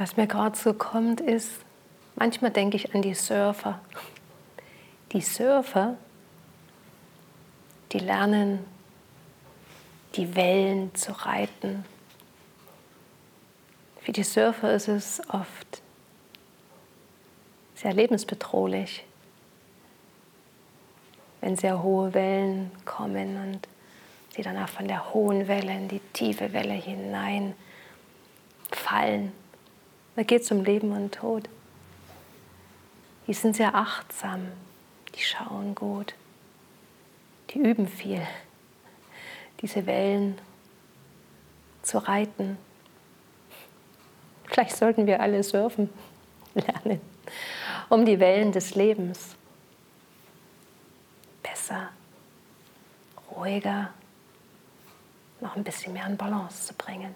Was 0.00 0.16
mir 0.16 0.26
gerade 0.26 0.56
so 0.56 0.72
kommt, 0.72 1.20
ist, 1.20 1.50
manchmal 2.16 2.50
denke 2.50 2.74
ich 2.78 2.94
an 2.94 3.02
die 3.02 3.12
Surfer. 3.12 3.82
Die 5.12 5.20
Surfer, 5.20 5.98
die 7.92 7.98
lernen, 7.98 8.64
die 10.16 10.34
Wellen 10.34 10.94
zu 10.94 11.12
reiten. 11.12 11.84
Für 14.00 14.12
die 14.12 14.22
Surfer 14.22 14.72
ist 14.72 14.88
es 14.88 15.20
oft 15.28 15.82
sehr 17.74 17.92
lebensbedrohlich, 17.92 19.04
wenn 21.42 21.56
sehr 21.56 21.82
hohe 21.82 22.14
Wellen 22.14 22.70
kommen 22.86 23.36
und 23.36 23.68
sie 24.34 24.40
dann 24.40 24.56
auch 24.56 24.70
von 24.70 24.88
der 24.88 25.12
hohen 25.12 25.46
Welle 25.46 25.72
in 25.72 25.88
die 25.88 26.00
tiefe 26.14 26.54
Welle 26.54 26.72
hinein 26.72 27.54
fallen. 28.70 29.32
Da 30.16 30.22
geht 30.22 30.42
es 30.42 30.50
um 30.50 30.64
Leben 30.64 30.92
und 30.92 31.14
Tod. 31.14 31.48
Die 33.26 33.34
sind 33.34 33.54
sehr 33.54 33.74
achtsam, 33.74 34.48
die 35.14 35.22
schauen 35.22 35.74
gut, 35.74 36.14
die 37.50 37.58
üben 37.58 37.86
viel, 37.86 38.26
diese 39.60 39.86
Wellen 39.86 40.38
zu 41.82 41.98
reiten. 41.98 42.58
Vielleicht 44.46 44.76
sollten 44.76 45.06
wir 45.06 45.20
alle 45.20 45.42
surfen 45.44 45.90
lernen, 46.54 47.00
um 47.88 48.04
die 48.04 48.18
Wellen 48.18 48.50
des 48.50 48.74
Lebens 48.74 49.36
besser, 51.42 51.90
ruhiger, 53.30 53.92
noch 55.40 55.56
ein 55.56 55.64
bisschen 55.64 55.92
mehr 55.92 56.06
in 56.06 56.16
Balance 56.16 56.66
zu 56.66 56.74
bringen. 56.74 57.14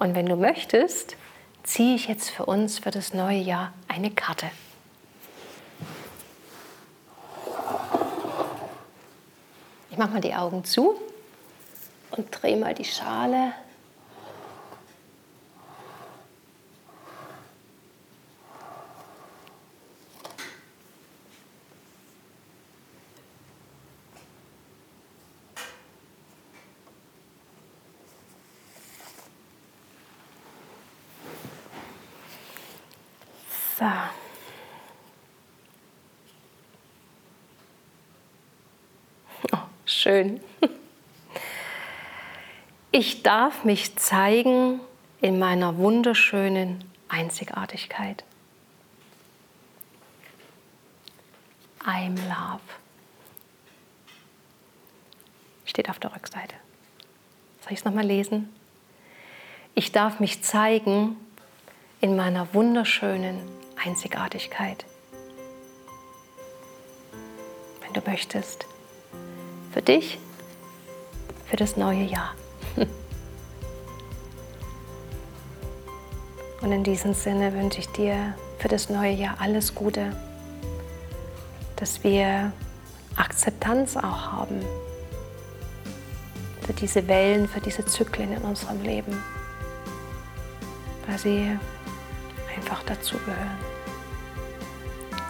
Und 0.00 0.14
wenn 0.14 0.24
du 0.24 0.34
möchtest, 0.34 1.14
ziehe 1.62 1.94
ich 1.94 2.08
jetzt 2.08 2.30
für 2.30 2.46
uns 2.46 2.78
für 2.78 2.90
das 2.90 3.12
neue 3.12 3.36
Jahr 3.36 3.74
eine 3.86 4.10
Karte. 4.10 4.50
Ich 9.90 9.98
mache 9.98 10.12
mal 10.12 10.22
die 10.22 10.32
Augen 10.32 10.64
zu 10.64 10.98
und 12.12 12.28
drehe 12.30 12.56
mal 12.56 12.72
die 12.72 12.86
Schale 12.86 13.52
So. 33.80 33.86
Schön. 40.02 40.40
Ich 42.90 43.22
darf 43.22 43.64
mich 43.64 43.96
zeigen 43.96 44.80
in 45.20 45.38
meiner 45.38 45.76
wunderschönen 45.76 46.82
Einzigartigkeit. 47.10 48.24
I'm 51.84 52.16
love. 52.30 52.62
Steht 55.66 55.90
auf 55.90 55.98
der 55.98 56.16
Rückseite. 56.16 56.54
Soll 57.60 57.74
ich 57.74 57.80
es 57.80 57.84
nochmal 57.84 58.06
lesen? 58.06 58.48
Ich 59.74 59.92
darf 59.92 60.18
mich 60.18 60.42
zeigen 60.42 61.16
in 62.00 62.16
meiner 62.16 62.54
wunderschönen 62.54 63.38
Einzigartigkeit. 63.84 64.86
Wenn 67.82 67.92
du 67.92 68.00
möchtest. 68.10 68.69
Für 69.72 69.82
dich, 69.82 70.18
für 71.46 71.56
das 71.56 71.76
neue 71.76 72.02
Jahr. 72.02 72.34
Und 76.60 76.72
in 76.72 76.82
diesem 76.82 77.14
Sinne 77.14 77.52
wünsche 77.54 77.78
ich 77.78 77.88
dir 77.88 78.34
für 78.58 78.68
das 78.68 78.90
neue 78.90 79.12
Jahr 79.12 79.36
alles 79.38 79.74
Gute, 79.74 80.10
dass 81.76 82.02
wir 82.02 82.52
Akzeptanz 83.16 83.96
auch 83.96 84.32
haben 84.32 84.60
für 86.62 86.72
diese 86.72 87.06
Wellen, 87.06 87.48
für 87.48 87.60
diese 87.60 87.84
Zyklen 87.86 88.32
in 88.32 88.42
unserem 88.42 88.82
Leben, 88.82 89.22
weil 91.06 91.18
sie 91.18 91.58
einfach 92.56 92.82
dazugehören. 92.82 93.58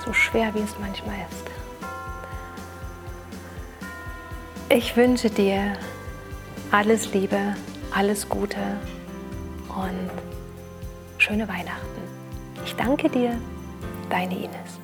So 0.04 0.12
schwer 0.12 0.54
wie 0.54 0.60
es 0.60 0.78
manchmal 0.78 1.16
ist. 1.30 1.59
Ich 4.72 4.96
wünsche 4.96 5.28
dir 5.28 5.72
alles 6.70 7.12
Liebe, 7.12 7.56
alles 7.90 8.28
Gute 8.28 8.78
und 9.68 10.10
schöne 11.18 11.48
Weihnachten. 11.48 12.00
Ich 12.64 12.76
danke 12.76 13.08
dir, 13.08 13.36
deine 14.10 14.36
Ines. 14.36 14.79